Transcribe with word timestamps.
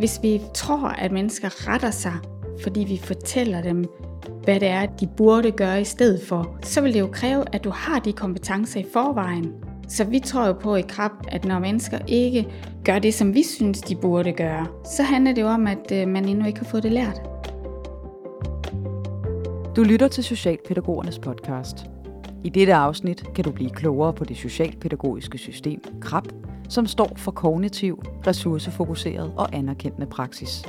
Hvis 0.00 0.22
vi 0.22 0.40
tror, 0.54 0.88
at 0.88 1.12
mennesker 1.12 1.68
retter 1.68 1.90
sig, 1.90 2.12
fordi 2.62 2.80
vi 2.80 3.00
fortæller 3.04 3.62
dem, 3.62 3.84
hvad 4.44 4.60
det 4.60 4.68
er, 4.68 4.86
de 4.86 5.06
burde 5.16 5.50
gøre 5.50 5.80
i 5.80 5.84
stedet 5.84 6.22
for, 6.28 6.58
så 6.62 6.80
vil 6.80 6.94
det 6.94 7.00
jo 7.00 7.08
kræve, 7.12 7.44
at 7.52 7.64
du 7.64 7.70
har 7.70 7.98
de 7.98 8.12
kompetencer 8.12 8.80
i 8.80 8.86
forvejen. 8.92 9.52
Så 9.88 10.04
vi 10.04 10.18
tror 10.18 10.46
jo 10.46 10.52
på 10.52 10.76
i 10.76 10.82
krab, 10.82 11.10
at 11.28 11.44
når 11.44 11.58
mennesker 11.58 11.98
ikke 12.08 12.48
gør 12.84 12.98
det, 12.98 13.14
som 13.14 13.34
vi 13.34 13.42
synes, 13.42 13.80
de 13.80 13.96
burde 13.96 14.32
gøre, 14.32 14.66
så 14.84 15.02
handler 15.02 15.32
det 15.32 15.42
jo 15.42 15.46
om, 15.46 15.66
at 15.66 15.92
øh, 15.92 16.08
man 16.08 16.28
endnu 16.28 16.46
ikke 16.46 16.58
har 16.58 16.66
fået 16.66 16.82
det 16.82 16.92
lært. 16.92 17.20
Du 19.76 19.82
lytter 19.82 20.08
til 20.08 20.24
Socialpædagogernes 20.24 21.18
podcast. 21.18 21.76
I 22.44 22.48
dette 22.48 22.74
afsnit 22.74 23.34
kan 23.34 23.44
du 23.44 23.52
blive 23.52 23.70
klogere 23.70 24.12
på 24.12 24.24
det 24.24 24.36
socialpædagogiske 24.36 25.38
system 25.38 25.80
KRAB, 26.00 26.24
som 26.70 26.86
står 26.86 27.12
for 27.16 27.30
kognitiv, 27.30 28.02
ressourcefokuseret 28.26 29.32
og 29.36 29.54
anerkendende 29.54 30.06
praksis. 30.06 30.64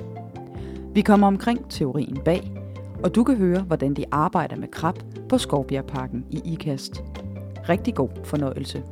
Vi 0.94 1.02
kommer 1.02 1.28
omkring 1.28 1.70
teorien 1.70 2.18
bag, 2.26 2.52
og 3.04 3.16
du 3.16 3.24
kan 3.24 3.38
høre, 3.38 3.62
hvordan 3.62 3.94
de 3.94 4.06
arbejder 4.12 4.56
med 4.56 4.68
KRAP 4.68 4.96
på 5.30 5.38
Skovbjergparken 5.38 6.26
i 6.30 6.42
IKAST. 6.46 7.04
Rigtig 7.70 7.96
god 7.96 8.10
fornøjelse. 8.24 8.84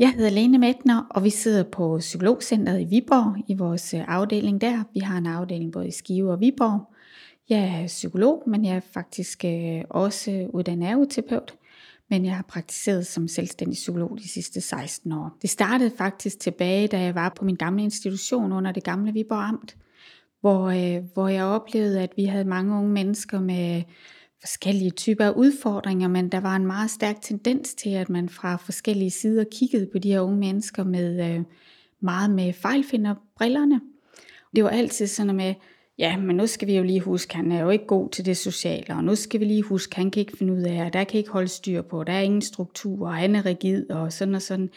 Jeg 0.00 0.10
hedder 0.10 0.30
Lene 0.30 0.58
Mætner, 0.58 1.06
og 1.10 1.24
vi 1.24 1.30
sidder 1.30 1.64
på 1.72 1.96
Psykologcentret 1.98 2.80
i 2.80 2.84
Viborg 2.84 3.44
i 3.48 3.54
vores 3.54 3.94
øh, 3.94 4.00
afdeling 4.08 4.60
der. 4.60 4.84
Vi 4.94 5.00
har 5.00 5.18
en 5.18 5.26
afdeling 5.26 5.72
både 5.72 5.88
i 5.88 5.90
Skive 5.90 6.32
og 6.32 6.40
Viborg. 6.40 6.91
Jeg 7.52 7.82
er 7.82 7.86
psykolog, 7.86 8.42
men 8.46 8.64
jeg 8.64 8.76
er 8.76 8.80
faktisk 8.80 9.44
øh, 9.44 9.82
også 9.90 10.48
uddannet 10.52 10.88
ergoterapeut. 10.88 11.54
Men 12.10 12.24
jeg 12.24 12.36
har 12.36 12.42
praktiseret 12.42 13.06
som 13.06 13.28
selvstændig 13.28 13.74
psykolog 13.74 14.18
de 14.18 14.28
sidste 14.28 14.60
16 14.60 15.12
år. 15.12 15.36
Det 15.42 15.50
startede 15.50 15.92
faktisk 15.98 16.40
tilbage, 16.40 16.88
da 16.88 17.00
jeg 17.00 17.14
var 17.14 17.32
på 17.36 17.44
min 17.44 17.54
gamle 17.54 17.82
institution 17.82 18.52
under 18.52 18.72
det 18.72 18.84
gamle 18.84 19.12
Viborg 19.12 19.48
Amt, 19.48 19.76
hvor, 20.40 20.66
øh, 20.66 21.04
hvor 21.14 21.28
jeg 21.28 21.44
oplevede, 21.44 22.02
at 22.02 22.12
vi 22.16 22.24
havde 22.24 22.44
mange 22.44 22.74
unge 22.74 22.90
mennesker 22.90 23.40
med 23.40 23.82
forskellige 24.40 24.90
typer 24.90 25.24
af 25.24 25.30
udfordringer, 25.30 26.08
men 26.08 26.28
der 26.28 26.40
var 26.40 26.56
en 26.56 26.66
meget 26.66 26.90
stærk 26.90 27.22
tendens 27.22 27.74
til, 27.74 27.90
at 27.90 28.08
man 28.08 28.28
fra 28.28 28.56
forskellige 28.56 29.10
sider 29.10 29.44
kiggede 29.52 29.88
på 29.92 29.98
de 29.98 30.12
her 30.12 30.20
unge 30.20 30.38
mennesker 30.38 30.84
med 30.84 31.30
øh, 31.30 31.44
meget 32.00 32.30
med 32.30 32.52
fejlfinderbrillerne. 32.52 33.80
Det 34.56 34.64
var 34.64 34.70
altid 34.70 35.06
sådan 35.06 35.36
med, 35.36 35.54
ja, 35.98 36.16
men 36.16 36.36
nu 36.36 36.46
skal 36.46 36.68
vi 36.68 36.76
jo 36.76 36.82
lige 36.82 37.00
huske, 37.00 37.36
han 37.36 37.52
er 37.52 37.60
jo 37.62 37.70
ikke 37.70 37.86
god 37.86 38.10
til 38.10 38.26
det 38.26 38.36
sociale, 38.36 38.94
og 38.94 39.04
nu 39.04 39.14
skal 39.14 39.40
vi 39.40 39.44
lige 39.44 39.62
huske, 39.62 39.96
han 39.96 40.10
kan 40.10 40.20
ikke 40.20 40.36
finde 40.36 40.52
ud 40.52 40.62
af, 40.62 40.84
og 40.84 40.92
der 40.92 41.04
kan 41.04 41.18
ikke 41.18 41.30
holde 41.30 41.48
styr 41.48 41.82
på, 41.82 42.04
der 42.04 42.12
er 42.12 42.20
ingen 42.20 42.42
struktur, 42.42 43.06
og 43.06 43.14
han 43.14 43.36
er 43.36 43.46
rigid, 43.46 43.90
og 43.90 44.12
sådan 44.12 44.34
og 44.34 44.42
sådan. 44.42 44.70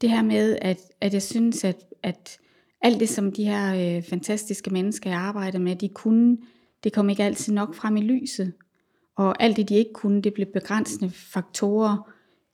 Det 0.00 0.10
her 0.10 0.22
med, 0.22 0.58
at, 0.62 0.78
at 1.00 1.12
jeg 1.12 1.22
synes, 1.22 1.64
at, 1.64 1.76
at 2.02 2.38
alt 2.82 3.00
det, 3.00 3.08
som 3.08 3.32
de 3.32 3.44
her 3.44 3.96
øh, 3.96 4.02
fantastiske 4.02 4.70
mennesker, 4.70 5.10
jeg 5.10 5.18
arbejder 5.18 5.58
med, 5.58 5.76
de 5.76 5.88
kunne, 5.88 6.36
det 6.84 6.92
kom 6.92 7.10
ikke 7.10 7.24
altid 7.24 7.52
nok 7.52 7.74
frem 7.74 7.96
i 7.96 8.00
lyset. 8.00 8.52
Og 9.16 9.42
alt 9.42 9.56
det, 9.56 9.68
de 9.68 9.74
ikke 9.74 9.92
kunne, 9.92 10.22
det 10.22 10.34
blev 10.34 10.46
begrænsende 10.46 11.10
faktorer 11.10 12.10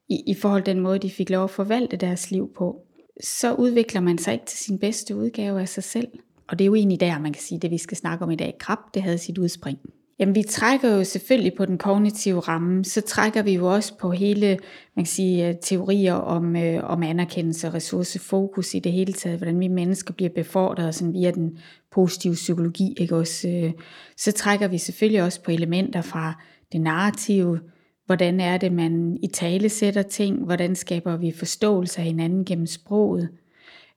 i, 0.09 0.23
i 0.27 0.35
forhold 0.35 0.63
til 0.63 0.75
den 0.75 0.83
måde, 0.83 0.99
de 0.99 1.11
fik 1.11 1.31
lov 1.31 1.45
at 1.45 1.51
forvalte 1.51 1.97
deres 1.97 2.31
liv 2.31 2.53
på. 2.57 2.87
Så 3.23 3.55
udvikler 3.55 4.01
man 4.01 4.19
sig 4.19 4.33
ikke 4.33 4.47
til 4.47 4.59
sin 4.59 4.79
bedste 4.79 5.17
udgave 5.17 5.61
af 5.61 5.69
sig 5.69 5.85
selv. 5.85 6.09
Og 6.49 6.59
det 6.59 6.65
er 6.65 6.67
jo 6.67 6.75
egentlig 6.75 7.01
der, 7.01 7.19
man 7.19 7.33
kan 7.33 7.43
sige, 7.43 7.59
det 7.59 7.71
vi 7.71 7.79
skal 7.79 7.97
snakke 7.97 8.25
om 8.25 8.31
i 8.31 8.37
dag. 8.37 8.55
Krab, 8.59 8.79
det 8.95 9.03
havde 9.03 9.19
sit 9.19 9.39
udspring. 9.39 9.79
Jamen 10.19 10.35
vi 10.35 10.43
trækker 10.43 10.97
jo 10.97 11.05
selvfølgelig 11.05 11.55
på 11.55 11.65
den 11.67 11.79
kognitive 11.79 12.41
ramme, 12.41 12.85
så 12.85 13.01
trækker 13.01 13.43
vi 13.43 13.55
jo 13.55 13.75
også 13.75 13.99
på 13.99 14.11
hele 14.11 14.59
man 14.97 15.05
kan 15.05 15.07
sige, 15.07 15.49
øh, 15.49 15.55
teorier 15.63 16.15
om, 16.15 16.57
øh, 16.57 16.91
om 16.91 17.03
anerkendelse 17.03 17.67
og 17.67 17.75
ressourcefokus 17.75 18.75
i 18.75 18.79
det 18.79 18.93
hele 18.93 19.13
taget, 19.13 19.39
hvordan 19.39 19.61
vi 19.61 19.69
mennesker 19.69 20.15
bliver 20.15 20.31
befordret 20.31 20.95
sådan 20.95 21.15
via 21.15 21.31
den 21.31 21.59
positive 21.93 22.35
psykologi. 22.35 22.95
Ikke 22.97 23.17
også? 23.17 23.49
Øh, 23.49 23.73
så 24.17 24.33
trækker 24.33 24.69
vi 24.69 24.79
selvfølgelig 24.79 25.23
også 25.23 25.43
på 25.43 25.51
elementer 25.51 26.03
fra 26.03 26.43
det 26.73 26.81
narrative, 26.81 27.61
hvordan 28.07 28.41
er 28.41 28.59
det, 28.59 28.73
man 28.73 29.19
i 29.23 29.27
tale 29.27 29.69
sætter 29.69 30.03
ting, 30.03 30.45
hvordan 30.45 30.75
skaber 30.75 31.17
vi 31.17 31.33
forståelse 31.33 31.99
af 31.99 32.05
hinanden 32.05 32.45
gennem 32.45 32.67
sproget. 32.67 33.29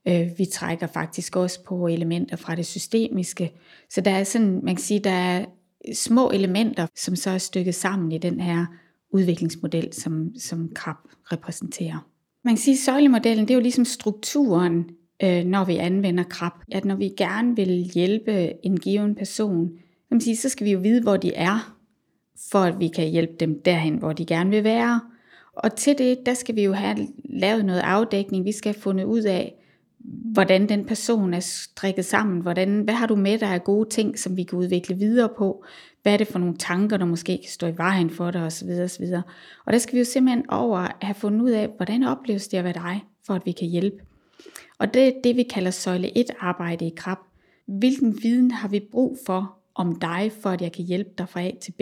Øh, 0.08 0.30
vi 0.38 0.46
trækker 0.46 0.88
faktisk 0.88 1.36
også 1.36 1.64
på 1.64 1.88
elementer 1.88 2.36
fra 2.36 2.56
det 2.56 2.66
systemiske. 2.66 3.52
Så 3.90 4.02
der 4.02 4.12
er 4.12 4.24
sådan, 4.24 4.60
man 4.64 4.76
kan 4.76 4.84
sige, 4.84 5.00
der 5.00 5.10
er 5.10 5.46
små 5.94 6.30
elementer, 6.30 6.88
som 6.96 7.16
så 7.16 7.30
er 7.30 7.38
stykket 7.38 7.76
sammen 7.76 8.12
i 8.12 8.18
den 8.18 8.40
her 8.40 8.66
udviklingsmodel, 9.14 9.94
som, 9.94 10.32
som 10.40 10.70
KRAP 10.76 10.98
repræsenterer. 11.32 12.08
Man 12.44 12.54
kan 12.54 12.62
sige, 12.62 12.74
at 12.74 12.80
søjlemodellen, 12.80 13.48
det 13.48 13.54
er 13.54 13.56
jo 13.56 13.62
ligesom 13.62 13.86
strukturen, 13.86 14.90
øh, 15.24 15.44
når 15.46 15.66
vi 15.66 15.76
anvender 15.76 16.24
KRAP. 16.24 16.54
At 16.72 16.86
når 16.86 16.96
vi 16.96 17.10
gerne 17.18 17.56
vil 17.56 17.92
hjælpe 17.94 18.66
en 18.66 18.80
given 18.80 19.16
person, 19.16 19.70
man 20.12 20.22
sige, 20.22 20.36
så 20.36 20.50
skal 20.50 20.66
vi 20.66 20.72
jo 20.72 20.80
vide, 20.80 21.02
hvor 21.02 21.18
de 21.18 21.34
er, 21.34 21.78
for 22.52 22.60
at 22.60 22.80
vi 22.80 22.88
kan 22.88 23.10
hjælpe 23.10 23.34
dem 23.40 23.62
derhen, 23.66 23.96
hvor 23.96 24.14
de 24.14 24.26
gerne 24.26 24.50
vil 24.50 24.64
være. 24.64 25.02
Og 25.54 25.76
til 25.76 25.98
det, 25.98 26.26
der 26.26 26.34
skal 26.34 26.56
vi 26.56 26.64
jo 26.64 26.74
have 26.74 27.08
lavet 27.26 27.66
noget 27.66 27.80
afdækning. 27.80 28.46
Vi 28.46 28.52
skal 28.52 28.74
have 28.74 28.82
fundet 28.82 29.04
ud 29.04 29.22
af, 29.22 29.57
hvordan 30.08 30.70
den 30.70 30.86
person 30.86 31.34
er 31.34 31.40
strikket 31.40 32.06
sammen. 32.06 32.42
Hvordan, 32.42 32.82
hvad 32.82 32.94
har 32.94 33.08
du 33.08 33.16
med 33.16 33.38
dig 33.38 33.50
af 33.50 33.64
gode 33.64 33.90
ting, 33.90 34.20
som 34.20 34.38
vi 34.38 34.44
kan 34.44 34.60
udvikle 34.60 34.96
videre 34.96 35.30
på? 35.38 35.66
Hvad 36.04 36.14
er 36.14 36.18
det 36.18 36.28
for 36.28 36.40
nogle 36.40 36.58
tanker, 36.58 36.98
der 36.98 37.06
måske 37.06 37.38
kan 37.38 37.50
stå 37.50 37.68
i 37.68 37.78
vejen 37.78 38.10
for 38.10 38.32
dig 38.32 38.44
osv. 38.44 38.70
osv. 38.84 39.06
Og 39.66 39.74
der 39.74 39.80
skal 39.80 39.94
vi 39.94 40.00
jo 40.00 40.06
simpelthen 40.06 40.50
over 40.50 40.88
have 41.02 41.16
fundet 41.16 41.42
ud 41.42 41.50
af, 41.50 41.70
hvordan 41.78 42.04
opleves 42.04 42.48
det 42.48 42.58
at 42.58 42.64
være 42.64 42.74
dig, 42.74 43.04
for 43.26 43.34
at 43.34 43.46
vi 43.46 43.52
kan 43.52 43.68
hjælpe. 43.68 43.98
Og 44.80 44.94
det 44.94 45.08
er 45.08 45.12
det, 45.24 45.36
vi 45.36 45.44
kalder 45.44 45.72
søjle 45.72 46.18
1 46.18 46.26
arbejde 46.40 46.86
i 46.86 46.94
krab. 46.98 47.18
Hvilken 47.66 48.20
viden 48.24 48.52
har 48.52 48.68
vi 48.68 48.80
brug 48.92 49.18
for 49.26 49.58
om 49.76 50.00
dig, 50.00 50.32
for 50.42 50.50
at 50.50 50.62
jeg 50.62 50.72
kan 50.72 50.86
hjælpe 50.86 51.10
dig 51.18 51.30
fra 51.30 51.42
A 51.42 51.52
til 51.62 51.72
B? 51.72 51.82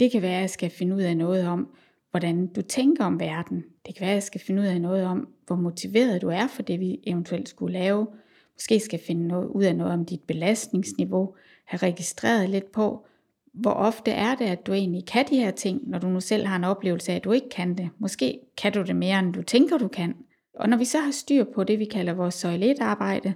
Det 0.00 0.12
kan 0.12 0.22
være, 0.22 0.34
at 0.34 0.40
jeg 0.40 0.50
skal 0.50 0.70
finde 0.70 0.96
ud 0.96 1.02
af 1.02 1.16
noget 1.16 1.46
om, 1.46 1.68
hvordan 2.10 2.46
du 2.46 2.62
tænker 2.62 3.04
om 3.04 3.20
verden. 3.20 3.64
Det 3.86 3.94
kan 3.94 4.00
være, 4.00 4.10
at 4.10 4.14
jeg 4.14 4.22
skal 4.22 4.40
finde 4.40 4.62
ud 4.62 4.66
af 4.66 4.80
noget 4.80 5.04
om, 5.04 5.28
hvor 5.46 5.56
motiveret 5.56 6.22
du 6.22 6.28
er 6.28 6.46
for 6.46 6.62
det, 6.62 6.80
vi 6.80 7.00
eventuelt 7.06 7.48
skulle 7.48 7.72
lave. 7.72 8.06
Måske 8.54 8.80
skal 8.80 8.96
jeg 8.96 9.06
finde 9.06 9.28
noget, 9.28 9.46
ud 9.48 9.64
af 9.64 9.76
noget 9.76 9.92
om 9.92 10.04
dit 10.04 10.20
belastningsniveau. 10.20 11.34
Have 11.64 11.78
registreret 11.78 12.50
lidt 12.50 12.72
på, 12.72 13.06
hvor 13.52 13.70
ofte 13.70 14.10
er 14.10 14.34
det, 14.34 14.44
at 14.44 14.66
du 14.66 14.72
egentlig 14.72 15.06
kan 15.06 15.26
de 15.30 15.36
her 15.36 15.50
ting, 15.50 15.88
når 15.88 15.98
du 15.98 16.08
nu 16.08 16.20
selv 16.20 16.46
har 16.46 16.56
en 16.56 16.64
oplevelse 16.64 17.12
af, 17.12 17.16
at 17.16 17.24
du 17.24 17.32
ikke 17.32 17.48
kan 17.48 17.74
det. 17.74 17.88
Måske 17.98 18.38
kan 18.56 18.72
du 18.72 18.82
det 18.82 18.96
mere, 18.96 19.18
end 19.18 19.32
du 19.32 19.42
tænker, 19.42 19.78
du 19.78 19.88
kan. 19.88 20.14
Og 20.54 20.68
når 20.68 20.76
vi 20.76 20.84
så 20.84 20.98
har 20.98 21.10
styr 21.10 21.44
på 21.54 21.64
det, 21.64 21.78
vi 21.78 21.84
kalder 21.84 22.12
vores 22.12 22.34
søjle 22.34 22.74
1-arbejde, 22.74 23.34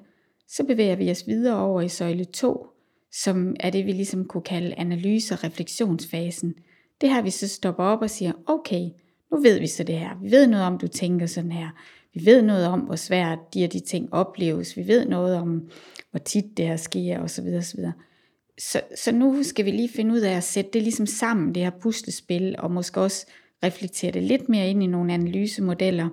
så 0.49 0.65
bevæger 0.65 0.97
vi 0.97 1.11
os 1.11 1.27
videre 1.27 1.59
over 1.59 1.81
i 1.81 1.89
søjle 1.89 2.25
2, 2.25 2.67
som 3.13 3.57
er 3.61 3.71
det, 3.71 3.87
vi 3.87 3.93
ligesom 3.93 4.25
kunne 4.25 4.43
kalde 4.43 4.75
analyse- 4.75 5.35
og 5.35 5.45
refleksionsfasen. 5.45 6.55
Det 7.01 7.09
her, 7.09 7.23
vi 7.23 7.31
så 7.31 7.49
stopper 7.49 7.85
op 7.85 8.03
og 8.03 8.11
siger, 8.11 8.33
okay, 8.47 8.91
nu 9.31 9.41
ved 9.41 9.61
vi 9.61 9.67
så 9.67 9.85
det 9.85 9.99
her. 9.99 10.11
Vi 10.23 10.31
ved 10.31 10.47
noget 10.47 10.67
om, 10.67 10.79
du 10.79 10.89
tænker 10.89 11.27
sådan 11.27 11.53
her. 11.53 11.69
Vi 12.15 12.27
ved 12.27 12.43
noget 12.43 12.67
om, 12.67 12.81
hvor 12.81 12.97
svært 12.97 13.39
de 13.55 13.65
og 13.65 13.73
de 13.73 13.81
ting 13.81 14.15
opleves. 14.15 14.77
Vi 14.77 14.89
ved 14.89 15.07
noget 15.07 15.37
om, 15.37 15.71
hvor 16.11 16.19
tit 16.19 16.57
det 16.57 16.67
her 16.67 16.77
sker, 16.77 17.21
osv. 17.21 17.47
osv. 17.59 17.81
Så, 18.59 18.81
så 18.97 19.13
nu 19.13 19.43
skal 19.43 19.65
vi 19.65 19.71
lige 19.71 19.89
finde 19.89 20.15
ud 20.15 20.21
af 20.21 20.37
at 20.37 20.45
sætte 20.45 20.71
det 20.73 20.83
ligesom 20.83 21.07
sammen, 21.07 21.55
det 21.55 21.63
her 21.63 21.71
puslespil, 21.71 22.55
og 22.59 22.71
måske 22.71 23.01
også 23.01 23.27
reflektere 23.65 24.13
det 24.13 24.23
lidt 24.23 24.49
mere 24.49 24.69
ind 24.69 24.83
i 24.83 24.87
nogle 24.87 25.15
analysemodeller. 25.15 26.09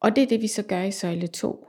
Og 0.00 0.16
det 0.16 0.22
er 0.22 0.26
det, 0.26 0.42
vi 0.42 0.46
så 0.46 0.62
gør 0.62 0.82
i 0.82 0.90
søjle 0.90 1.26
2. 1.26 1.66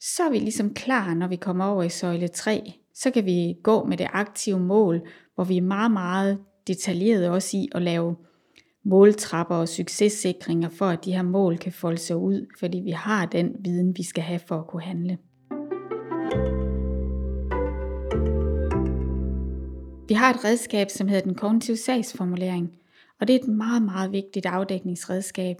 Så 0.00 0.22
er 0.22 0.30
vi 0.30 0.38
ligesom 0.38 0.74
klar, 0.74 1.14
når 1.14 1.28
vi 1.28 1.36
kommer 1.36 1.64
over 1.64 1.82
i 1.82 1.88
søjle 1.88 2.28
3, 2.28 2.72
så 2.94 3.10
kan 3.10 3.24
vi 3.24 3.56
gå 3.62 3.84
med 3.84 3.96
det 3.96 4.06
aktive 4.12 4.60
mål, 4.60 5.08
hvor 5.34 5.44
vi 5.44 5.56
er 5.56 5.62
meget, 5.62 5.90
meget 5.90 6.38
detaljeret 6.68 7.28
også 7.28 7.56
i 7.56 7.68
at 7.72 7.82
lave 7.82 8.16
måltrapper 8.84 9.56
og 9.56 9.68
successikringer 9.68 10.68
for, 10.68 10.86
at 10.86 11.04
de 11.04 11.12
her 11.12 11.22
mål 11.22 11.58
kan 11.58 11.72
folde 11.72 11.98
sig 11.98 12.16
ud, 12.16 12.46
fordi 12.58 12.78
vi 12.78 12.90
har 12.90 13.26
den 13.26 13.56
viden, 13.60 13.96
vi 13.96 14.02
skal 14.02 14.22
have 14.22 14.40
for 14.48 14.58
at 14.58 14.66
kunne 14.66 14.82
handle. 14.82 15.18
Vi 20.08 20.14
har 20.14 20.34
et 20.34 20.44
redskab, 20.44 20.90
som 20.90 21.08
hedder 21.08 21.22
den 21.22 21.34
kognitive 21.34 21.76
sagsformulering, 21.76 22.70
og 23.20 23.28
det 23.28 23.36
er 23.36 23.40
et 23.40 23.48
meget, 23.48 23.82
meget 23.82 24.12
vigtigt 24.12 24.46
afdækningsredskab. 24.46 25.56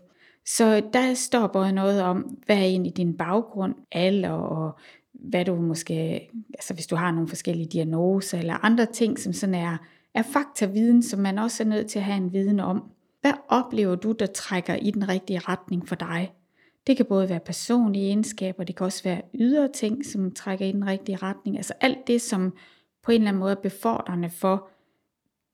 Så 0.46 0.82
der 0.92 1.14
står 1.14 1.46
både 1.46 1.72
noget 1.72 2.02
om, 2.02 2.38
hvad 2.46 2.56
er 2.56 2.62
egentlig 2.62 2.96
din 2.96 3.16
baggrund, 3.16 3.74
alder 3.92 4.30
og 4.30 4.78
hvad 5.14 5.44
du 5.44 5.54
måske, 5.54 6.28
altså 6.54 6.74
hvis 6.74 6.86
du 6.86 6.96
har 6.96 7.12
nogle 7.12 7.28
forskellige 7.28 7.68
diagnoser 7.68 8.38
eller 8.38 8.64
andre 8.64 8.86
ting, 8.86 9.18
som 9.18 9.32
sådan 9.32 9.54
er, 9.54 9.76
er 10.14 10.22
faktaviden, 10.22 11.02
som 11.02 11.20
man 11.20 11.38
også 11.38 11.62
er 11.62 11.66
nødt 11.66 11.86
til 11.86 11.98
at 11.98 12.04
have 12.04 12.16
en 12.16 12.32
viden 12.32 12.60
om. 12.60 12.90
Hvad 13.20 13.32
oplever 13.48 13.94
du, 13.94 14.12
der 14.12 14.26
trækker 14.26 14.74
i 14.74 14.90
den 14.90 15.08
rigtige 15.08 15.38
retning 15.38 15.88
for 15.88 15.94
dig? 15.94 16.32
Det 16.86 16.96
kan 16.96 17.06
både 17.06 17.28
være 17.28 17.40
personlige 17.40 18.06
egenskaber, 18.06 18.64
det 18.64 18.76
kan 18.76 18.84
også 18.84 19.02
være 19.04 19.22
ydre 19.34 19.68
ting, 19.74 20.06
som 20.06 20.32
trækker 20.32 20.66
i 20.66 20.72
den 20.72 20.86
rigtige 20.86 21.16
retning. 21.16 21.56
Altså 21.56 21.74
alt 21.80 22.06
det, 22.06 22.22
som 22.22 22.52
på 23.02 23.12
en 23.12 23.20
eller 23.20 23.28
anden 23.28 23.40
måde 23.40 23.52
er 23.52 23.60
befordrende 23.62 24.30
for 24.30 24.68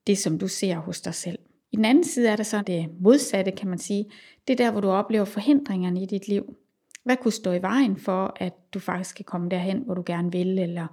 det, 0.07 0.17
som 0.17 0.39
du 0.39 0.47
ser 0.47 0.75
hos 0.75 1.01
dig 1.01 1.13
selv. 1.13 1.39
I 1.71 1.75
den 1.75 1.85
anden 1.85 2.03
side 2.03 2.29
er 2.29 2.35
der 2.35 2.43
så 2.43 2.61
det 2.61 2.89
modsatte, 2.99 3.51
kan 3.51 3.67
man 3.67 3.79
sige. 3.79 4.05
Det 4.47 4.53
er 4.53 4.65
der, 4.65 4.71
hvor 4.71 4.81
du 4.81 4.89
oplever 4.89 5.25
forhindringerne 5.25 6.01
i 6.01 6.05
dit 6.05 6.27
liv. 6.27 6.55
Hvad 7.03 7.17
kunne 7.17 7.31
stå 7.31 7.51
i 7.51 7.61
vejen 7.61 7.97
for, 7.97 8.33
at 8.35 8.53
du 8.73 8.79
faktisk 8.79 9.15
kan 9.15 9.25
komme 9.25 9.49
derhen, 9.49 9.79
hvor 9.85 9.93
du 9.93 10.03
gerne 10.05 10.31
vil, 10.31 10.59
eller 10.59 10.87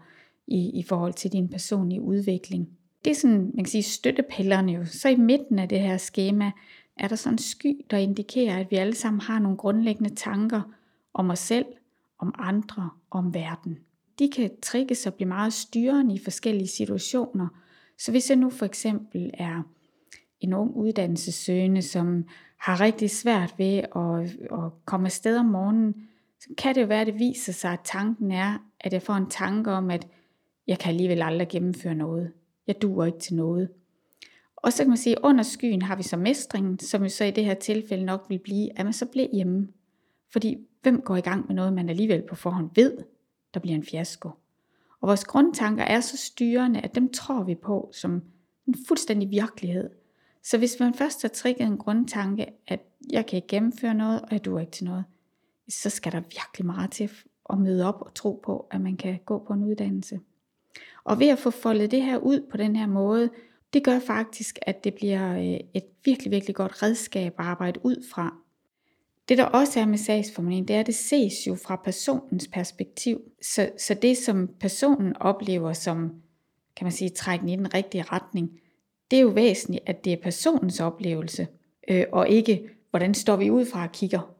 i, 0.47 0.70
i 0.79 0.82
forhold 0.82 1.12
til 1.12 1.32
din 1.32 1.49
personlige 1.49 2.03
udvikling. 2.03 2.69
Det 3.04 3.10
er 3.10 3.14
sådan, 3.14 3.50
man 3.54 3.64
kan 3.64 3.70
sige, 3.70 3.82
støttepillerne 3.82 4.72
jo. 4.72 4.84
Så 4.84 5.08
i 5.08 5.16
midten 5.16 5.58
af 5.58 5.69
det 5.69 5.81
her 5.81 5.96
schema, 5.96 6.50
er 6.96 7.08
der 7.08 7.16
sådan 7.16 7.34
en 7.34 7.38
sky, 7.38 7.84
der 7.90 7.96
indikerer, 7.96 8.58
at 8.58 8.70
vi 8.70 8.76
alle 8.76 8.94
sammen 8.94 9.20
har 9.20 9.38
nogle 9.38 9.56
grundlæggende 9.56 10.14
tanker 10.14 10.62
om 11.14 11.31
os 11.31 11.38
selv, 11.38 11.66
om 12.19 12.34
andre, 12.38 12.90
om 13.10 13.34
verden. 13.34 13.78
De 14.19 14.31
kan 14.31 14.50
trigges 14.62 15.06
og 15.06 15.14
blive 15.14 15.28
meget 15.28 15.52
styrende 15.52 16.14
i 16.14 16.20
forskellige 16.25 16.69
situationer. 16.69 17.49
Så 17.99 18.10
hvis 18.10 18.31
jeg 18.31 18.38
nu 18.38 18.50
for 18.50 18.66
eksempel 18.66 19.31
er 19.34 19.62
en 20.40 20.52
ung 20.52 20.76
uddannelsessøgende, 20.76 21.82
som 21.82 22.25
har 22.58 22.81
rigtig 22.81 23.10
svært 23.10 23.54
ved 23.58 23.76
at, 23.76 24.37
at 24.52 24.84
komme 24.84 25.06
afsted 25.06 25.38
om 25.38 25.46
morgenen, 25.46 25.94
så 26.40 26.49
kan 26.58 26.75
det 26.75 26.81
jo 26.81 26.87
være, 26.87 27.00
at 27.00 27.06
det 27.06 27.19
viser 27.19 27.52
sig, 27.52 27.72
at 27.72 27.81
tanken 27.84 28.32
er, 28.32 28.58
at 28.81 28.93
jeg 28.93 29.02
får 29.02 29.14
en 29.14 29.31
tanke 29.31 29.70
om, 29.70 29.90
at 29.90 30.06
jeg 30.66 30.78
kan 30.78 30.90
alligevel 30.90 31.22
aldrig 31.22 31.49
gennemføre 31.49 31.94
noget. 31.94 32.32
Jeg 32.73 32.83
duer 32.83 33.07
ikke 33.07 33.19
til 33.19 33.35
noget. 33.35 33.69
Og 34.57 34.73
så 34.73 34.83
kan 34.83 34.89
man 34.89 34.97
sige, 34.97 35.17
at 35.17 35.23
under 35.23 35.43
skyen 35.43 35.83
har 35.83 35.97
vi 35.97 36.03
så 36.03 36.17
mestringen, 36.17 36.79
som 36.79 37.03
jo 37.03 37.09
så 37.09 37.25
i 37.25 37.31
det 37.31 37.45
her 37.45 37.55
tilfælde 37.55 38.05
nok 38.05 38.27
vil 38.29 38.39
blive, 38.39 38.79
at 38.79 38.85
man 38.85 38.93
så 38.93 39.07
bliver 39.07 39.29
hjemme. 39.33 39.69
Fordi 40.33 40.57
hvem 40.83 41.01
går 41.01 41.17
i 41.17 41.21
gang 41.21 41.47
med 41.47 41.55
noget, 41.55 41.73
man 41.73 41.89
alligevel 41.89 42.23
på 42.29 42.35
forhånd 42.35 42.71
ved, 42.75 42.99
der 43.55 43.61
bliver 43.61 43.77
en 43.77 43.85
fiasko. 43.85 44.29
Og 45.01 45.09
vores 45.09 45.25
grundtanker 45.25 45.85
er 45.85 46.01
så 46.01 46.17
styrende, 46.17 46.81
at 46.81 46.95
dem 46.95 47.13
tror 47.13 47.43
vi 47.43 47.55
på 47.55 47.91
som 47.93 48.23
en 48.67 48.75
fuldstændig 48.89 49.31
virkelighed. 49.31 49.91
Så 50.43 50.59
hvis 50.59 50.77
man 50.81 50.95
først 50.95 51.23
har 51.23 51.29
trigget 51.29 51.67
en 51.67 51.79
grundtanke, 51.79 52.47
at 52.67 52.81
jeg 53.11 53.27
kan 53.27 53.37
ikke 53.37 53.49
gennemføre 53.49 53.95
noget, 53.95 54.23
og 54.23 54.29
jeg 54.31 54.45
duer 54.45 54.61
ikke 54.61 54.73
til 54.73 54.85
noget, 54.85 55.05
så 55.69 55.91
skal 55.91 56.13
der 56.13 56.21
virkelig 56.21 56.67
meget 56.67 56.91
til 56.91 57.11
at 57.51 57.59
møde 57.59 57.89
op 57.89 58.01
og 58.01 58.15
tro 58.15 58.41
på, 58.45 58.67
at 58.71 58.81
man 58.81 58.97
kan 58.97 59.19
gå 59.27 59.45
på 59.47 59.53
en 59.53 59.65
uddannelse. 59.65 60.21
Og 61.05 61.21
ved 61.21 61.29
at 61.29 61.39
få 61.39 61.51
foldet 61.51 61.91
det 61.91 62.03
her 62.03 62.19
ud 62.19 62.47
på 62.51 62.57
den 62.57 62.77
her 62.77 62.87
måde, 62.87 63.31
det 63.73 63.85
gør 63.85 63.99
faktisk, 63.99 64.59
at 64.63 64.85
det 64.85 64.95
bliver 64.95 65.37
øh, 65.37 65.61
et 65.75 65.85
virkelig, 66.05 66.31
virkelig 66.31 66.55
godt 66.55 66.83
redskab 66.83 67.35
at 67.39 67.45
arbejde 67.45 67.81
ud 67.85 68.07
fra. 68.11 68.35
Det 69.29 69.39
der 69.39 69.45
også 69.45 69.81
er 69.81 69.87
med 69.87 69.99
sagsformulering, 69.99 70.69
det 70.69 70.77
er, 70.77 70.81
at 70.81 70.87
det 70.87 70.95
ses 70.95 71.47
jo 71.47 71.55
fra 71.55 71.77
personens 71.77 72.49
perspektiv. 72.49 73.21
Så, 73.43 73.71
så 73.79 73.95
det, 73.95 74.17
som 74.17 74.49
personen 74.61 75.17
oplever 75.17 75.73
som, 75.73 76.13
kan 76.77 76.85
man 76.85 76.93
sige, 76.93 77.09
trækken 77.09 77.49
i 77.49 77.57
den 77.57 77.75
rigtige 77.75 78.03
retning, 78.03 78.51
det 79.11 79.17
er 79.17 79.23
jo 79.23 79.29
væsentligt, 79.29 79.85
at 79.87 80.05
det 80.05 80.13
er 80.13 80.23
personens 80.23 80.81
oplevelse, 80.81 81.47
øh, 81.89 82.05
og 82.13 82.29
ikke, 82.29 82.69
hvordan 82.91 83.15
står 83.15 83.37
vi 83.37 83.51
ud 83.51 83.67
fra 83.67 83.83
og 83.83 83.93
kigger. 83.93 84.35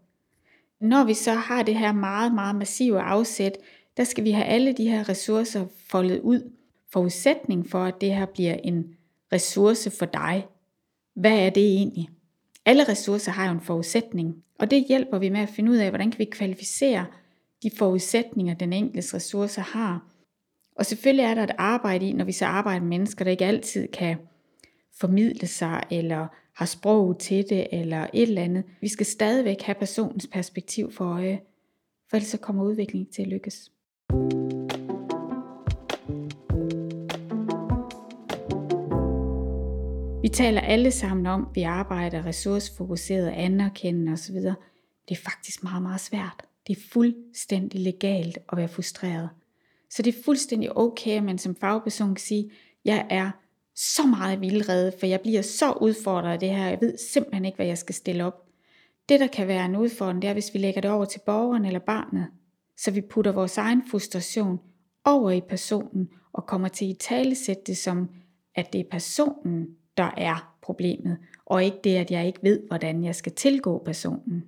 Når 0.81 1.05
vi 1.05 1.15
så 1.15 1.33
har 1.33 1.63
det 1.63 1.75
her 1.75 1.93
meget, 1.93 2.35
meget 2.35 2.57
massive 2.57 3.01
afsæt, 3.01 3.59
der 3.97 4.05
skal 4.05 4.25
vi 4.25 4.31
have 4.31 4.45
alle 4.45 4.73
de 4.73 4.89
her 4.89 5.09
ressourcer 5.09 5.67
foldet 5.87 6.21
ud. 6.21 6.53
Forudsætning 6.93 7.71
for, 7.71 7.85
at 7.85 8.01
det 8.01 8.15
her 8.15 8.27
bliver 8.27 8.55
en 8.55 8.95
ressource 9.33 9.91
for 9.91 10.07
dig. 10.07 10.47
Hvad 11.15 11.39
er 11.39 11.51
det 11.51 11.65
egentlig? 11.65 12.09
Alle 12.65 12.89
ressourcer 12.89 13.33
har 13.33 13.47
jo 13.47 13.53
en 13.53 13.61
forudsætning, 13.61 14.45
og 14.59 14.71
det 14.71 14.85
hjælper 14.89 15.19
vi 15.19 15.29
med 15.29 15.41
at 15.41 15.49
finde 15.49 15.73
ud 15.73 15.77
af, 15.77 15.89
hvordan 15.89 16.11
kan 16.11 16.19
vi 16.19 16.25
kvalificere 16.25 17.07
de 17.63 17.71
forudsætninger, 17.79 18.55
den 18.55 18.73
enkelte 18.73 19.17
ressourcer 19.17 19.63
har. 19.63 20.07
Og 20.77 20.87
selvfølgelig 20.87 21.25
er 21.25 21.35
der 21.35 21.43
et 21.43 21.55
arbejde 21.59 22.09
i, 22.09 22.13
når 22.13 22.25
vi 22.25 22.33
så 22.33 22.45
arbejder 22.45 22.81
med 22.81 22.89
mennesker, 22.89 23.25
der 23.25 23.31
ikke 23.31 23.45
altid 23.45 23.89
kan 23.89 24.17
formidle 25.01 25.47
sig, 25.47 25.83
eller 25.91 26.27
har 26.55 26.67
sprog 26.67 27.19
til 27.19 27.45
det, 27.49 27.67
eller 27.73 28.07
et 28.15 28.23
eller 28.23 28.43
andet. 28.43 28.65
Vi 28.81 28.89
skal 28.89 29.07
stadigvæk 29.07 29.63
have 29.63 29.75
personens 29.75 30.27
perspektiv 30.27 30.93
for 30.93 31.05
øje, 31.05 31.41
for 32.11 32.17
ellers 32.17 32.31
så 32.31 32.39
kommer 32.39 32.65
udviklingen 32.65 33.13
til 33.13 33.23
at 33.23 33.29
lykkes. 33.29 33.73
Vi 40.23 40.29
taler 40.29 40.61
alle 40.61 40.91
sammen 40.91 41.27
om, 41.27 41.41
at 41.43 41.57
vi 41.57 41.63
arbejder 41.63 42.27
ressourcefokuseret, 42.27 43.29
anerkendende 43.29 44.13
osv. 44.13 44.35
Det 45.09 45.11
er 45.11 45.31
faktisk 45.31 45.63
meget, 45.63 45.83
meget 45.83 46.01
svært. 46.01 46.47
Det 46.67 46.77
er 46.77 46.81
fuldstændig 46.93 47.81
legalt 47.81 48.39
at 48.53 48.59
være 48.59 48.69
frustreret. 48.69 49.29
Så 49.91 50.03
det 50.03 50.15
er 50.15 50.23
fuldstændig 50.25 50.77
okay, 50.77 51.17
at 51.17 51.25
man 51.25 51.39
som 51.39 51.57
fagperson 51.57 52.15
kan 52.15 52.23
sige, 52.23 52.51
jeg 52.85 53.07
er 53.11 53.31
så 53.75 54.07
meget 54.07 54.41
vildrede, 54.41 54.93
for 54.99 55.07
jeg 55.07 55.21
bliver 55.21 55.43
så 55.43 55.73
udfordret 55.73 56.33
af 56.33 56.39
det 56.39 56.49
her. 56.49 56.69
Jeg 56.69 56.79
ved 56.81 56.99
simpelthen 56.99 57.45
ikke, 57.45 57.57
hvad 57.57 57.67
jeg 57.67 57.79
skal 57.79 57.95
stille 57.95 58.25
op. 58.25 58.47
Det, 59.09 59.21
der 59.21 59.27
kan 59.27 59.49
være 59.49 59.65
en 59.65 59.77
udfordring, 59.77 60.23
det 60.23 60.31
er, 60.31 60.33
hvis 60.33 60.55
vi 60.55 60.59
lægger 60.59 60.81
det 60.81 60.91
over 60.91 61.05
til 61.05 61.21
borgeren 61.27 61.65
eller 61.65 61.81
barnet. 61.81 62.27
Så 62.77 62.91
vi 62.91 63.01
putter 63.01 63.33
vores 63.33 63.59
egen 63.59 63.83
frustration 63.91 64.61
over 65.05 65.31
i 65.31 65.41
personen 65.41 66.09
og 66.33 66.47
kommer 66.47 66.69
til 66.69 66.91
at 66.91 66.99
talesætte 66.99 67.63
det 67.67 67.77
som, 67.77 68.09
at 68.55 68.73
det 68.73 68.81
er 68.81 68.91
personen, 68.91 69.67
der 69.97 70.11
er 70.17 70.57
problemet, 70.63 71.19
og 71.47 71.65
ikke 71.65 71.81
det, 71.85 71.97
at 71.97 72.11
jeg 72.11 72.27
ikke 72.27 72.43
ved, 72.43 72.61
hvordan 72.69 73.05
jeg 73.05 73.15
skal 73.15 73.33
tilgå 73.33 73.83
personen. 73.85 74.45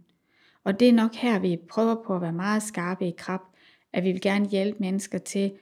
Og 0.65 0.81
det 0.81 0.89
er 0.89 0.93
nok 0.93 1.15
her, 1.15 1.39
vi 1.39 1.59
prøver 1.69 1.97
på 2.07 2.15
at 2.15 2.23
være 2.23 2.33
meget 2.33 2.63
skarpe 2.63 3.09
i 3.09 3.15
krab, 3.19 3.41
at 3.93 4.05
vi 4.05 4.13
vil 4.13 4.21
gerne 4.21 4.49
hjælpe 4.49 4.79
mennesker 4.81 5.19
til 5.19 5.53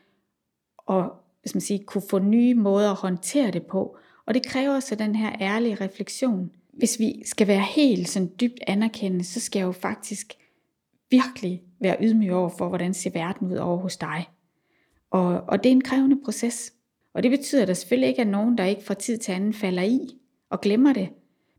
at 0.91 1.11
hvis 1.43 1.55
man 1.55 1.61
siger, 1.61 1.85
kunne 1.87 2.03
få 2.11 2.19
nye 2.19 2.55
måder 2.55 2.91
at 2.91 2.97
håndtere 2.97 3.51
det 3.51 3.67
på. 3.67 3.97
Og 4.27 4.35
det 4.35 4.47
kræver 4.47 4.81
så 4.81 4.95
den 4.95 5.15
her 5.15 5.33
ærlige 5.41 5.75
refleksion. 5.75 6.51
Hvis 6.73 6.99
vi 6.99 7.23
skal 7.25 7.47
være 7.47 7.61
helt 7.61 8.09
sådan 8.09 8.33
dybt 8.41 8.61
anerkendende, 8.67 9.25
så 9.25 9.41
skal 9.41 9.61
jeg 9.61 9.67
jo 9.67 9.73
faktisk 9.73 10.33
virkelig 11.13 11.63
være 11.81 11.97
ydmyg 12.01 12.33
over 12.33 12.49
for, 12.49 12.69
hvordan 12.69 12.95
ser 12.95 13.11
verden 13.11 13.53
ud 13.53 13.57
over 13.57 13.79
hos 13.79 13.97
dig. 13.97 14.29
Og, 15.11 15.45
og 15.49 15.63
det 15.63 15.71
er 15.71 15.75
en 15.75 15.81
krævende 15.81 16.21
proces. 16.25 16.73
Og 17.15 17.23
det 17.23 17.31
betyder, 17.31 17.63
at 17.63 17.69
der 17.69 17.75
selvfølgelig 17.75 18.09
ikke 18.09 18.21
er 18.23 18.27
nogen, 18.27 18.59
der 18.59 18.65
ikke 18.65 18.85
fra 18.85 18.95
tid 18.95 19.19
til 19.19 19.33
anden 19.33 19.53
falder 19.53 19.83
i 19.83 20.01
og 20.51 20.61
glemmer 20.61 20.93
det. 20.93 21.09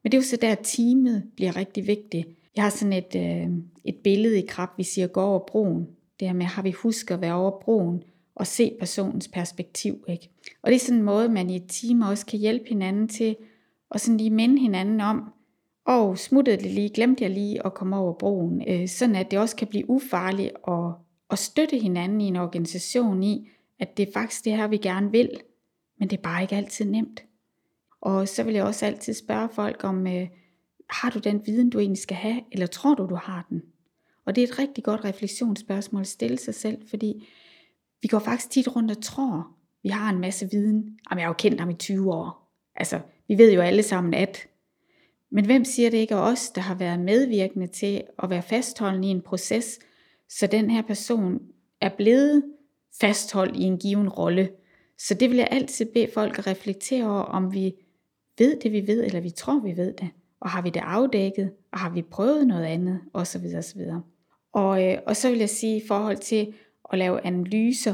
Men 0.03 0.11
det 0.11 0.17
er 0.17 0.21
jo 0.21 0.27
så 0.27 0.38
der, 0.41 0.51
at 0.51 0.59
teamet 0.63 1.23
bliver 1.35 1.55
rigtig 1.55 1.88
vigtigt. 1.88 2.27
Jeg 2.55 2.63
har 2.63 2.69
sådan 2.69 2.94
et, 2.94 3.15
øh, 3.15 3.47
et 3.85 3.95
billede 4.03 4.39
i 4.39 4.45
krab, 4.45 4.69
vi 4.77 4.83
siger, 4.83 5.07
gå 5.07 5.21
over 5.21 5.39
broen. 5.39 5.88
Det 6.19 6.27
her 6.27 6.35
med, 6.35 6.45
har 6.45 6.61
vi 6.61 6.71
husket 6.71 7.15
at 7.15 7.21
være 7.21 7.33
over 7.33 7.59
broen 7.61 8.03
og 8.35 8.47
se 8.47 8.75
personens 8.79 9.27
perspektiv. 9.27 10.05
Ikke? 10.09 10.29
Og 10.61 10.71
det 10.71 10.75
er 10.75 10.79
sådan 10.79 11.00
en 11.00 11.05
måde, 11.05 11.29
man 11.29 11.50
i 11.50 11.55
et 11.55 11.65
team 11.67 12.01
også 12.01 12.25
kan 12.25 12.39
hjælpe 12.39 12.65
hinanden 12.69 13.07
til 13.07 13.36
at 13.91 14.01
sådan 14.01 14.17
lige 14.17 14.29
minde 14.29 14.62
hinanden 14.62 15.01
om, 15.01 15.33
og 15.85 16.17
smuttede 16.17 16.57
det 16.57 16.71
lige, 16.71 16.89
glemte 16.89 17.23
jeg 17.23 17.31
lige 17.31 17.65
at 17.65 17.73
komme 17.73 17.97
over 17.97 18.13
broen, 18.13 18.63
øh, 18.67 18.87
sådan 18.87 19.15
at 19.15 19.31
det 19.31 19.39
også 19.39 19.55
kan 19.55 19.67
blive 19.67 19.89
ufarligt 19.89 20.51
at, 20.67 20.91
at 21.31 21.39
støtte 21.39 21.77
hinanden 21.77 22.21
i 22.21 22.27
en 22.27 22.35
organisation 22.35 23.23
i, 23.23 23.49
at 23.79 23.97
det 23.97 24.07
er 24.07 24.13
faktisk 24.13 24.45
det 24.45 24.57
her, 24.57 24.67
vi 24.67 24.77
gerne 24.77 25.11
vil, 25.11 25.29
men 25.99 26.09
det 26.09 26.17
er 26.17 26.21
bare 26.21 26.41
ikke 26.41 26.55
altid 26.55 26.85
nemt. 26.85 27.23
Og 28.01 28.27
så 28.27 28.43
vil 28.43 28.53
jeg 28.53 28.63
også 28.63 28.85
altid 28.85 29.13
spørge 29.13 29.49
folk 29.49 29.83
om, 29.83 30.07
øh, 30.07 30.27
har 30.89 31.09
du 31.09 31.19
den 31.19 31.41
viden, 31.45 31.69
du 31.69 31.79
egentlig 31.79 32.01
skal 32.01 32.17
have, 32.17 32.41
eller 32.51 32.67
tror 32.67 32.95
du, 32.95 33.05
du 33.05 33.15
har 33.15 33.45
den? 33.49 33.61
Og 34.25 34.35
det 34.35 34.43
er 34.43 34.47
et 34.47 34.59
rigtig 34.59 34.83
godt 34.83 35.05
refleksionsspørgsmål 35.05 36.01
at 36.01 36.07
stille 36.07 36.37
sig 36.37 36.55
selv, 36.55 36.89
fordi 36.89 37.27
vi 38.01 38.07
går 38.07 38.19
faktisk 38.19 38.49
tit 38.49 38.75
rundt 38.75 38.91
og 38.91 39.03
tror, 39.03 39.47
vi 39.83 39.89
har 39.89 40.09
en 40.09 40.19
masse 40.19 40.49
viden. 40.51 40.75
Jamen, 40.75 41.19
jeg 41.19 41.25
har 41.25 41.29
jo 41.29 41.35
kendt 41.37 41.59
ham 41.59 41.69
i 41.69 41.73
20 41.73 42.13
år. 42.13 42.53
Altså, 42.75 42.99
vi 43.27 43.37
ved 43.37 43.53
jo 43.53 43.61
alle 43.61 43.83
sammen, 43.83 44.13
at... 44.13 44.47
Men 45.33 45.45
hvem 45.45 45.65
siger 45.65 45.89
det 45.89 45.97
ikke 45.97 46.15
os, 46.15 46.49
der 46.49 46.61
har 46.61 46.75
været 46.75 46.99
medvirkende 46.99 47.67
til 47.67 48.03
at 48.23 48.29
være 48.29 48.41
fastholdende 48.41 49.07
i 49.07 49.11
en 49.11 49.21
proces, 49.21 49.79
så 50.29 50.47
den 50.47 50.71
her 50.71 50.81
person 50.81 51.41
er 51.81 51.89
blevet 51.89 52.43
fastholdt 53.01 53.55
i 53.55 53.63
en 53.63 53.77
given 53.77 54.09
rolle. 54.09 54.49
Så 54.97 55.13
det 55.13 55.29
vil 55.29 55.37
jeg 55.37 55.47
altid 55.51 55.85
bede 55.85 56.07
folk 56.13 56.39
at 56.39 56.47
reflektere 56.47 57.05
over, 57.05 57.21
om 57.21 57.53
vi 57.53 57.73
ved 58.37 58.59
det, 58.59 58.71
vi 58.71 58.87
ved, 58.87 59.03
eller 59.03 59.19
vi 59.19 59.29
tror, 59.29 59.59
vi 59.59 59.77
ved 59.77 59.93
det. 59.93 60.09
Og 60.39 60.49
har 60.49 60.61
vi 60.61 60.69
det 60.69 60.81
afdækket, 60.83 61.51
og 61.71 61.79
har 61.79 61.89
vi 61.89 62.01
prøvet 62.01 62.47
noget 62.47 62.65
andet, 62.65 62.99
osv. 63.13 63.45
osv. 63.57 63.81
Og, 64.53 64.83
øh, 64.83 64.97
og 65.07 65.15
så 65.15 65.29
vil 65.29 65.39
jeg 65.39 65.49
sige 65.49 65.77
i 65.77 65.87
forhold 65.87 66.17
til 66.17 66.53
at 66.91 66.99
lave 66.99 67.25
analyser, 67.25 67.93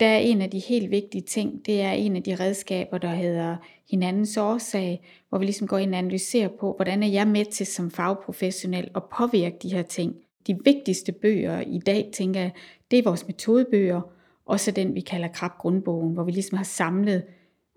der 0.00 0.06
er 0.06 0.18
en 0.18 0.42
af 0.42 0.50
de 0.50 0.58
helt 0.58 0.90
vigtige 0.90 1.22
ting, 1.22 1.66
det 1.66 1.80
er 1.80 1.90
en 1.90 2.16
af 2.16 2.22
de 2.22 2.34
redskaber, 2.34 2.98
der 2.98 3.14
hedder 3.14 3.56
hinandens 3.90 4.36
årsag, 4.36 5.06
hvor 5.28 5.38
vi 5.38 5.44
ligesom 5.44 5.68
går 5.68 5.78
ind 5.78 5.92
og 5.92 5.98
analyserer 5.98 6.48
på, 6.48 6.72
hvordan 6.76 7.02
er 7.02 7.06
jeg 7.06 7.28
med 7.28 7.44
til 7.44 7.66
som 7.66 7.90
fagprofessionel 7.90 8.90
at 8.94 9.02
påvirke 9.18 9.56
de 9.62 9.72
her 9.72 9.82
ting. 9.82 10.14
De 10.46 10.58
vigtigste 10.64 11.12
bøger 11.12 11.60
i 11.60 11.78
dag, 11.78 12.10
tænker 12.12 12.40
jeg, 12.40 12.50
det 12.90 12.98
er 12.98 13.02
vores 13.02 13.26
metodebøger, 13.26 14.00
og 14.46 14.60
så 14.60 14.70
den, 14.70 14.94
vi 14.94 15.00
kalder 15.00 15.28
krab 15.28 15.50
grundbogen, 15.58 16.12
hvor 16.14 16.24
vi 16.24 16.30
ligesom 16.30 16.56
har 16.56 16.64
samlet 16.64 17.22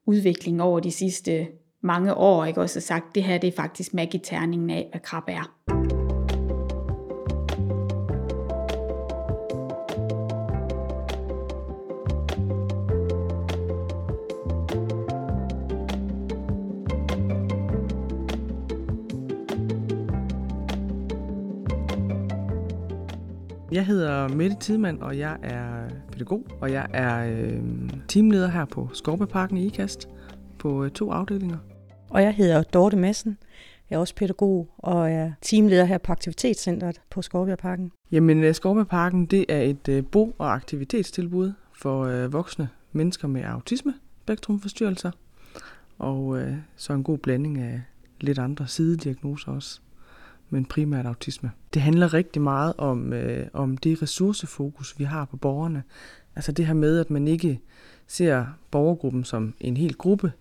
udviklingen 0.06 0.62
over 0.62 0.80
de 0.80 0.92
sidste 0.92 1.48
mange 1.82 2.14
år, 2.14 2.46
ikke? 2.46 2.62
også 2.62 2.82
sagt, 2.82 3.16
det 3.16 3.24
her 3.24 3.38
det 3.38 3.48
er 3.48 3.52
faktisk 3.52 3.94
magiterningen 3.94 4.70
af, 4.70 4.88
hvad 4.92 5.02
krab 5.02 5.24
er. 5.28 5.97
Jeg 23.78 23.86
hedder 23.86 24.28
Mette 24.28 24.56
Tidemand, 24.60 25.02
og 25.02 25.18
jeg 25.18 25.38
er 25.44 25.90
pædagog, 26.12 26.46
og 26.62 26.72
jeg 26.72 26.88
er 26.94 27.32
øh, 27.32 27.62
teamleder 28.08 28.48
her 28.48 28.66
på 28.66 28.90
Skorpeparken 28.94 29.58
i 29.58 29.66
IKAST 29.66 30.10
på 30.60 30.84
øh, 30.84 30.92
to 30.92 31.12
afdelinger. 31.12 31.58
Og 32.10 32.22
jeg 32.22 32.34
hedder 32.34 32.64
Dorte 32.64 32.98
Madsen. 32.98 33.38
Jeg 33.90 33.96
er 33.96 34.00
også 34.00 34.16
pædagog 34.16 34.70
og 34.78 35.12
er 35.12 35.32
teamleder 35.42 35.86
her 35.86 35.98
på 35.98 36.12
Aktivitetscentret 36.12 37.02
på 37.10 37.22
Skovbjergparken. 37.22 37.92
Jamen, 38.12 38.44
øh, 38.44 38.54
Skovbjergparken 38.54 39.26
det 39.26 39.46
er 39.50 39.62
et 39.62 39.88
øh, 39.90 40.06
bo- 40.06 40.36
og 40.38 40.54
aktivitetstilbud 40.54 41.54
for 41.74 42.04
øh, 42.04 42.34
voksne 42.34 42.70
mennesker 42.92 43.28
med 43.28 43.44
autisme, 43.44 43.94
spektrumforstyrrelser, 44.22 45.12
og 46.00 46.40
øh, 46.40 46.54
så 46.76 46.94
en 46.94 47.04
god 47.04 47.18
blanding 47.18 47.60
af 47.60 47.82
lidt 48.22 48.40
andre 48.40 48.68
sidediagnoser 48.68 49.52
også, 49.52 49.82
men 50.50 50.66
primært 50.66 51.06
autisme. 51.06 51.52
Det 51.74 51.82
handler 51.82 52.14
rigtig 52.14 52.42
meget 52.42 52.74
om, 52.78 53.14
øh, 53.14 53.48
om 53.54 53.78
det 53.78 54.02
ressourcefokus, 54.02 55.00
vi 55.00 55.04
har 55.04 55.26
på 55.26 55.38
borgerne. 55.38 55.84
Altså 56.36 56.52
det 56.52 56.68
her 56.68 56.74
med, 56.74 57.00
at 57.00 57.10
man 57.10 57.28
ikke 57.28 57.60
ser 58.08 58.46
borgergruppen 58.72 59.24
som 59.24 59.54
en 59.60 59.78
hel 59.78 59.94
gruppe, 59.94 60.32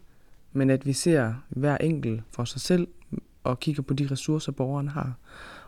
men 0.52 0.70
at 0.70 0.86
vi 0.86 0.92
ser 0.92 1.34
hver 1.48 1.76
enkelt 1.76 2.22
for 2.30 2.44
sig 2.44 2.60
selv 2.60 2.88
og 3.44 3.60
kigger 3.60 3.82
på 3.82 3.94
de 3.94 4.08
ressourcer, 4.10 4.52
borgeren 4.52 4.88
har. 4.88 5.14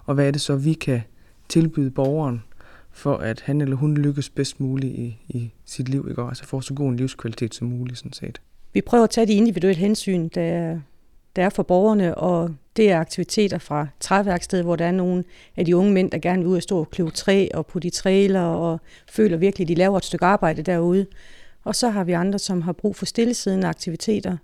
Og 0.04 0.14
hvad 0.14 0.26
er 0.26 0.30
det 0.30 0.40
så, 0.40 0.56
vi 0.56 0.72
kan 0.72 1.00
tilbyde 1.48 1.90
borgeren, 1.90 2.42
for 2.90 3.16
at 3.16 3.40
han 3.40 3.60
eller 3.60 3.76
hun 3.76 3.94
lykkes 3.94 4.30
bedst 4.30 4.60
muligt 4.60 4.94
i, 4.94 5.18
i 5.28 5.52
sit 5.64 5.88
liv, 5.88 6.06
ikke? 6.10 6.22
altså 6.22 6.44
får 6.44 6.60
så 6.60 6.74
god 6.74 6.88
en 6.88 6.96
livskvalitet 6.96 7.54
som 7.54 7.68
muligt, 7.68 7.98
sådan 7.98 8.12
set. 8.12 8.40
Vi 8.72 8.80
prøver 8.80 9.04
at 9.04 9.10
tage 9.10 9.26
de 9.26 9.32
individuelle 9.32 9.80
hensyn, 9.80 10.28
der, 10.28 10.80
der 11.38 11.44
er 11.44 11.48
for 11.50 11.62
borgerne, 11.62 12.14
og 12.14 12.54
det 12.76 12.90
er 12.90 12.98
aktiviteter 12.98 13.58
fra 13.58 13.86
træværkstedet, 14.00 14.64
hvor 14.64 14.76
der 14.76 14.84
er 14.84 14.92
nogle 14.92 15.24
af 15.56 15.64
de 15.64 15.76
unge 15.76 15.92
mænd, 15.92 16.10
der 16.10 16.18
gerne 16.18 16.42
vil 16.42 16.48
ud 16.48 16.56
og 16.56 16.62
stå 16.62 16.78
og 16.78 16.90
kløve 16.90 17.10
træ 17.10 17.48
og 17.54 17.66
på 17.66 17.78
de 17.78 17.90
trailer, 17.90 18.40
og 18.40 18.80
føler 19.10 19.36
virkelig, 19.36 19.64
at 19.64 19.68
de 19.68 19.74
laver 19.74 19.96
et 19.96 20.04
stykke 20.04 20.24
arbejde 20.24 20.62
derude. 20.62 21.06
Og 21.64 21.74
så 21.74 21.88
har 21.88 22.04
vi 22.04 22.12
andre, 22.12 22.38
som 22.38 22.62
har 22.62 22.72
brug 22.72 22.96
for 22.96 23.06
stillesiddende 23.06 23.66
aktiviteter. 23.66 24.36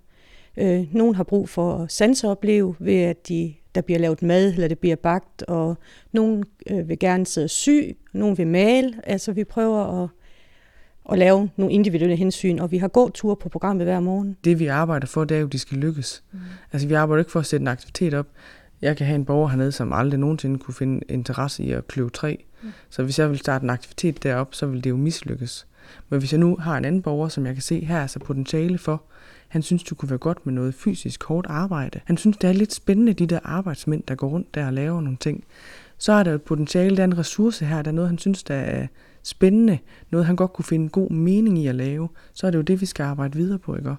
Øh, 0.56 0.94
nogle 0.94 1.16
har 1.16 1.24
brug 1.24 1.48
for 1.48 1.74
at 1.74 1.92
sanseopleve 1.92 2.74
ved, 2.78 3.02
at 3.02 3.28
de, 3.28 3.54
der 3.74 3.80
bliver 3.80 3.98
lavet 3.98 4.22
mad, 4.22 4.52
eller 4.52 4.68
det 4.68 4.78
bliver 4.78 4.96
bagt, 4.96 5.42
og 5.42 5.76
nogle 6.12 6.42
øh, 6.70 6.88
vil 6.88 6.98
gerne 6.98 7.26
sidde 7.26 7.48
syg, 7.48 7.96
sy, 8.12 8.16
nogle 8.16 8.36
vil 8.36 8.46
male. 8.46 8.94
Altså 9.04 9.32
vi 9.32 9.44
prøver 9.44 10.02
at 10.02 10.08
at 11.12 11.18
lave 11.18 11.50
nogle 11.56 11.72
individuelle 11.72 12.16
hensyn, 12.16 12.58
og 12.58 12.70
vi 12.70 12.78
har 12.78 12.88
god 12.88 13.10
tur 13.10 13.34
på 13.34 13.48
programmet 13.48 13.86
hver 13.86 14.00
morgen. 14.00 14.36
Det 14.44 14.58
vi 14.58 14.66
arbejder 14.66 15.06
for, 15.06 15.24
det 15.24 15.34
er 15.34 15.38
jo, 15.40 15.46
at 15.46 15.52
de 15.52 15.58
skal 15.58 15.78
lykkes. 15.78 16.22
Mm. 16.32 16.38
Altså 16.72 16.88
vi 16.88 16.94
arbejder 16.94 17.20
ikke 17.20 17.32
for 17.32 17.40
at 17.40 17.46
sætte 17.46 17.64
en 17.64 17.68
aktivitet 17.68 18.14
op. 18.14 18.26
Jeg 18.82 18.96
kan 18.96 19.06
have 19.06 19.14
en 19.14 19.24
borger 19.24 19.48
hernede, 19.48 19.72
som 19.72 19.92
aldrig 19.92 20.20
nogensinde 20.20 20.58
kunne 20.58 20.74
finde 20.74 21.00
interesse 21.08 21.62
i 21.62 21.72
at 21.72 21.88
kløve 21.88 22.10
træ. 22.10 22.36
Mm. 22.62 22.72
Så 22.90 23.02
hvis 23.02 23.18
jeg 23.18 23.30
vil 23.30 23.38
starte 23.38 23.62
en 23.62 23.70
aktivitet 23.70 24.22
derop, 24.22 24.54
så 24.54 24.66
vil 24.66 24.84
det 24.84 24.90
jo 24.90 24.96
mislykkes. 24.96 25.66
Men 26.08 26.18
hvis 26.18 26.32
jeg 26.32 26.40
nu 26.40 26.56
har 26.56 26.78
en 26.78 26.84
anden 26.84 27.02
borger, 27.02 27.28
som 27.28 27.46
jeg 27.46 27.54
kan 27.54 27.62
se, 27.62 27.84
her 27.84 27.98
er 27.98 28.06
så 28.06 28.18
potentiale 28.18 28.78
for, 28.78 29.02
han 29.48 29.62
synes, 29.62 29.82
du 29.82 29.94
kunne 29.94 30.10
være 30.10 30.18
godt 30.18 30.46
med 30.46 30.54
noget 30.54 30.74
fysisk 30.74 31.24
hårdt 31.24 31.46
arbejde. 31.50 32.00
Han 32.04 32.16
synes, 32.16 32.36
det 32.36 32.48
er 32.48 32.54
lidt 32.54 32.74
spændende, 32.74 33.12
de 33.12 33.26
der 33.26 33.38
arbejdsmænd, 33.44 34.02
der 34.08 34.14
går 34.14 34.28
rundt 34.28 34.54
der 34.54 34.66
og 34.66 34.72
laver 34.72 35.00
nogle 35.00 35.16
ting. 35.20 35.44
Så 35.98 36.12
er 36.12 36.22
der 36.22 36.34
et 36.34 36.42
potentiale, 36.42 36.96
der 36.96 37.02
er 37.02 37.06
en 37.06 37.18
ressource 37.18 37.64
her, 37.64 37.82
der 37.82 37.90
er 37.90 37.94
noget, 37.94 38.10
han 38.10 38.18
synes, 38.18 38.42
der 38.42 38.54
er 38.54 38.86
spændende, 39.24 39.78
noget 40.10 40.26
han 40.26 40.36
godt 40.36 40.52
kunne 40.52 40.64
finde 40.64 40.88
god 40.88 41.10
mening 41.10 41.58
i 41.58 41.66
at 41.66 41.74
lave, 41.74 42.08
så 42.32 42.46
er 42.46 42.50
det 42.50 42.58
jo 42.58 42.62
det, 42.62 42.80
vi 42.80 42.86
skal 42.86 43.04
arbejde 43.04 43.36
videre 43.36 43.58
på, 43.58 43.76
ikke? 43.76 43.96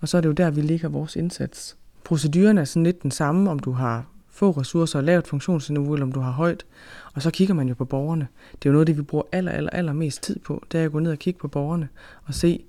Og 0.00 0.08
så 0.08 0.16
er 0.16 0.20
det 0.20 0.28
jo 0.28 0.32
der, 0.32 0.50
vi 0.50 0.60
ligger 0.60 0.88
vores 0.88 1.16
indsats. 1.16 1.76
Proceduren 2.04 2.58
er 2.58 2.64
sådan 2.64 2.84
lidt 2.84 3.02
den 3.02 3.10
samme, 3.10 3.50
om 3.50 3.58
du 3.58 3.72
har 3.72 4.06
få 4.30 4.50
ressourcer 4.50 4.98
og 4.98 5.04
lavt 5.04 5.28
funktionsniveau, 5.28 5.92
eller 5.92 6.06
om 6.06 6.12
du 6.12 6.20
har 6.20 6.30
højt. 6.30 6.66
Og 7.14 7.22
så 7.22 7.30
kigger 7.30 7.54
man 7.54 7.68
jo 7.68 7.74
på 7.74 7.84
borgerne. 7.84 8.28
Det 8.52 8.68
er 8.68 8.70
jo 8.70 8.72
noget 8.72 8.82
af 8.82 8.86
det, 8.86 8.96
vi 8.96 9.02
bruger 9.02 9.24
aller, 9.32 9.52
aller, 9.52 9.70
aller 9.70 9.92
mest 9.92 10.22
tid 10.22 10.38
på. 10.38 10.64
Det 10.72 10.80
er 10.80 10.84
at 10.84 10.92
gå 10.92 10.98
ned 10.98 11.12
og 11.12 11.18
kigge 11.18 11.40
på 11.40 11.48
borgerne 11.48 11.88
og 12.24 12.34
se, 12.34 12.64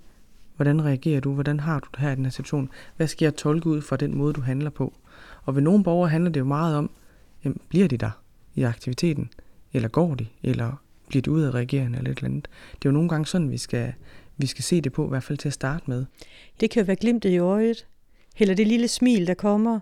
hvordan 0.55 0.85
reagerer 0.85 1.19
du? 1.19 1.33
Hvordan 1.33 1.59
har 1.59 1.79
du 1.79 1.87
det 1.91 1.99
her 1.99 2.11
i 2.11 2.15
den 2.15 2.25
her 2.25 2.31
situation? 2.31 2.69
Hvad 2.97 3.07
skal 3.07 3.25
jeg 3.25 3.35
tolke 3.35 3.67
ud 3.67 3.81
fra 3.81 3.95
den 3.95 4.17
måde, 4.17 4.33
du 4.33 4.41
handler 4.41 4.69
på? 4.69 4.93
Og 5.45 5.55
ved 5.55 5.61
nogle 5.61 5.83
borgere 5.83 6.09
handler 6.09 6.31
det 6.31 6.39
jo 6.39 6.45
meget 6.45 6.75
om, 6.75 6.89
jamen, 7.43 7.61
bliver 7.69 7.87
de 7.87 7.97
der 7.97 8.11
i 8.55 8.63
aktiviteten? 8.63 9.29
Eller 9.73 9.89
går 9.89 10.15
de? 10.15 10.25
Eller 10.43 10.81
bliver 11.07 11.21
de 11.21 11.31
udadreagerende 11.31 11.97
eller 11.97 12.11
et 12.11 12.17
eller 12.17 12.29
andet? 12.29 12.47
Det 12.71 12.85
er 12.85 12.89
jo 12.89 12.91
nogle 12.91 13.09
gange 13.09 13.25
sådan, 13.25 13.51
vi 13.51 13.57
skal, 13.57 13.93
vi 14.37 14.47
skal 14.47 14.63
se 14.63 14.81
det 14.81 14.91
på, 14.93 15.05
i 15.05 15.09
hvert 15.09 15.23
fald 15.23 15.37
til 15.37 15.49
at 15.49 15.53
starte 15.53 15.83
med. 15.87 16.05
Det 16.59 16.69
kan 16.69 16.81
jo 16.81 16.85
være 16.85 16.95
glimtet 16.95 17.29
i 17.29 17.37
øjet. 17.37 17.87
Eller 18.39 18.55
det 18.55 18.67
lille 18.67 18.87
smil, 18.87 19.27
der 19.27 19.33
kommer. 19.33 19.79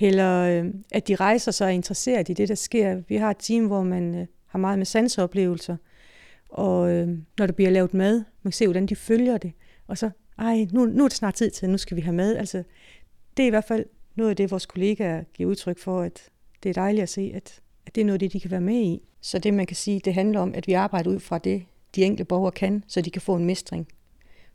Eller 0.00 0.62
øh, 0.62 0.70
at 0.92 1.08
de 1.08 1.14
rejser 1.14 1.52
sig 1.52 1.64
og 1.64 1.70
er 1.70 1.74
interesseret 1.74 2.28
i 2.28 2.32
det, 2.32 2.48
der 2.48 2.54
sker. 2.54 3.02
Vi 3.08 3.16
har 3.16 3.30
et 3.30 3.36
team, 3.38 3.66
hvor 3.66 3.82
man 3.82 4.14
øh, 4.14 4.26
har 4.46 4.58
meget 4.58 4.78
med 4.78 4.86
sanseoplevelser. 4.86 5.76
Og 6.48 6.90
øh, 6.90 7.08
når 7.38 7.46
der 7.46 7.52
bliver 7.52 7.70
lavet 7.70 7.94
mad, 7.94 8.14
man 8.16 8.50
kan 8.50 8.52
se, 8.52 8.66
hvordan 8.66 8.86
de 8.86 8.96
følger 8.96 9.38
det. 9.38 9.52
Og 9.86 9.98
så, 9.98 10.10
ej, 10.38 10.66
nu, 10.72 10.84
nu 10.84 11.04
er 11.04 11.08
det 11.08 11.16
snart 11.16 11.34
tid 11.34 11.50
til, 11.50 11.70
nu 11.70 11.78
skal 11.78 11.96
vi 11.96 12.00
have 12.00 12.14
mad. 12.14 12.36
Altså, 12.36 12.62
det 13.36 13.42
er 13.42 13.46
i 13.46 13.50
hvert 13.50 13.64
fald 13.64 13.84
noget 14.14 14.30
af 14.30 14.36
det, 14.36 14.50
vores 14.50 14.66
kollegaer 14.66 15.24
giver 15.34 15.50
udtryk 15.50 15.78
for, 15.78 16.02
at 16.02 16.30
det 16.62 16.68
er 16.68 16.74
dejligt 16.74 17.02
at 17.02 17.08
se, 17.08 17.32
at, 17.34 17.60
at 17.88 17.94
det 17.94 18.00
er 18.00 18.04
noget 18.04 18.14
af 18.14 18.20
det, 18.20 18.32
de 18.32 18.40
kan 18.40 18.50
være 18.50 18.60
med 18.60 18.74
i. 18.74 19.02
Så 19.20 19.38
det, 19.38 19.54
man 19.54 19.66
kan 19.66 19.76
sige, 19.76 20.00
det 20.04 20.14
handler 20.14 20.40
om, 20.40 20.54
at 20.54 20.66
vi 20.66 20.72
arbejder 20.72 21.10
ud 21.10 21.20
fra 21.20 21.38
det, 21.38 21.62
de 21.94 22.04
enkelte 22.04 22.24
borgere 22.24 22.52
kan, 22.52 22.84
så 22.86 23.00
de 23.00 23.10
kan 23.10 23.22
få 23.22 23.36
en 23.36 23.44
mestring. 23.44 23.88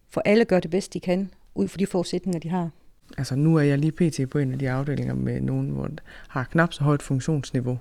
For 0.09 0.21
alle 0.25 0.45
gør 0.45 0.59
det 0.59 0.71
bedst, 0.71 0.93
de 0.93 0.99
kan, 0.99 1.31
ud 1.55 1.67
fra 1.67 1.77
de 1.77 1.85
forudsætninger, 1.85 2.39
de 2.39 2.49
har. 2.49 2.69
Altså 3.17 3.35
nu 3.35 3.55
er 3.55 3.61
jeg 3.61 3.77
lige 3.77 3.91
pt. 3.91 4.29
på 4.29 4.37
en 4.37 4.51
af 4.51 4.59
de 4.59 4.69
afdelinger 4.69 5.13
med 5.13 5.41
nogen, 5.41 5.69
hvor 5.69 5.89
har 6.27 6.43
knap 6.43 6.73
så 6.73 6.83
højt 6.83 7.01
funktionsniveau. 7.01 7.79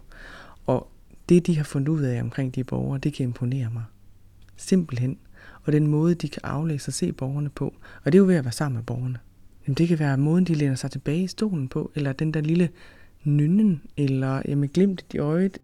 Og 0.66 0.88
det, 1.28 1.46
de 1.46 1.56
har 1.56 1.64
fundet 1.64 1.88
ud 1.88 2.02
af 2.02 2.20
omkring 2.20 2.54
de 2.54 2.64
borgere, 2.64 2.98
det 2.98 3.14
kan 3.14 3.24
imponere 3.24 3.70
mig. 3.72 3.84
Simpelthen. 4.56 5.18
Og 5.62 5.72
den 5.72 5.86
måde, 5.86 6.14
de 6.14 6.28
kan 6.28 6.42
aflæse 6.44 6.88
og 6.88 6.92
se 6.92 7.12
borgerne 7.12 7.48
på. 7.48 7.74
Og 8.04 8.12
det 8.12 8.14
er 8.14 8.18
jo 8.18 8.26
ved 8.26 8.34
at 8.34 8.44
være 8.44 8.52
sammen 8.52 8.76
med 8.76 8.84
borgerne. 8.84 9.18
Jamen, 9.66 9.74
det 9.74 9.88
kan 9.88 9.98
være 9.98 10.16
måden, 10.18 10.44
de 10.44 10.54
læner 10.54 10.74
sig 10.74 10.90
tilbage 10.90 11.22
i 11.22 11.26
stolen 11.26 11.68
på, 11.68 11.92
eller 11.94 12.12
den 12.12 12.34
der 12.34 12.40
lille 12.40 12.68
nynnen, 13.24 13.82
eller 13.96 14.42
jamen, 14.48 14.68
glimt 14.68 15.04
i 15.14 15.18
øjet. 15.18 15.58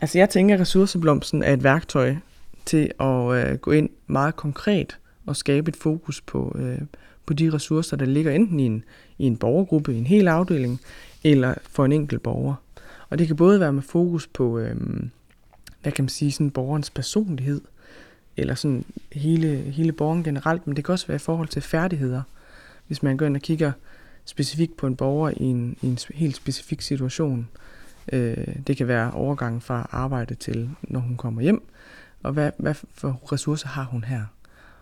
Altså 0.00 0.18
jeg 0.18 0.30
tænker, 0.30 0.54
at 0.54 0.60
ressourceblomsten 0.60 1.42
er 1.42 1.52
et 1.52 1.64
værktøj 1.64 2.14
til 2.64 2.90
at 3.00 3.50
øh, 3.50 3.58
gå 3.58 3.70
ind 3.70 3.88
meget 4.06 4.36
konkret 4.36 4.98
og 5.26 5.36
skabe 5.36 5.68
et 5.68 5.76
fokus 5.76 6.20
på, 6.20 6.56
øh, 6.58 6.78
på 7.26 7.32
de 7.32 7.50
ressourcer, 7.52 7.96
der 7.96 8.06
ligger 8.06 8.32
enten 8.32 8.60
i 8.60 8.66
en, 8.66 8.84
i 9.18 9.24
en 9.24 9.36
borgergruppe, 9.36 9.94
i 9.94 9.98
en 9.98 10.06
hel 10.06 10.28
afdeling, 10.28 10.80
eller 11.24 11.54
for 11.62 11.84
en 11.84 11.92
enkelt 11.92 12.22
borger. 12.22 12.54
Og 13.08 13.18
det 13.18 13.26
kan 13.26 13.36
både 13.36 13.60
være 13.60 13.72
med 13.72 13.82
fokus 13.82 14.26
på, 14.26 14.58
øh, 14.58 14.76
hvad 15.82 15.92
kan 15.92 16.04
man 16.04 16.08
sige, 16.08 16.32
sådan 16.32 16.50
borgerens 16.50 16.90
personlighed, 16.90 17.60
eller 18.36 18.54
sådan 18.54 18.84
hele, 19.12 19.56
hele 19.56 19.92
borgeren 19.92 20.24
generelt, 20.24 20.66
men 20.66 20.76
det 20.76 20.84
kan 20.84 20.92
også 20.92 21.06
være 21.06 21.16
i 21.16 21.18
forhold 21.18 21.48
til 21.48 21.62
færdigheder. 21.62 22.22
Hvis 22.86 23.02
man 23.02 23.16
går 23.16 23.26
ind 23.26 23.36
og 23.36 23.42
kigger 23.42 23.72
specifikt 24.24 24.76
på 24.76 24.86
en 24.86 24.96
borger 24.96 25.30
i 25.30 25.42
en, 25.44 25.76
i 25.82 25.86
en 25.86 25.98
helt 26.14 26.36
specifik 26.36 26.80
situation, 26.80 27.48
Øh, 28.12 28.56
det 28.66 28.76
kan 28.76 28.88
være 28.88 29.10
overgangen 29.10 29.60
fra 29.60 29.88
arbejde 29.90 30.34
til, 30.34 30.70
når 30.82 31.00
hun 31.00 31.16
kommer 31.16 31.42
hjem, 31.42 31.62
og 32.22 32.32
hvad, 32.32 32.50
hvad 32.58 32.74
for 32.74 33.32
ressourcer 33.32 33.68
har 33.68 33.84
hun 33.84 34.04
her. 34.04 34.24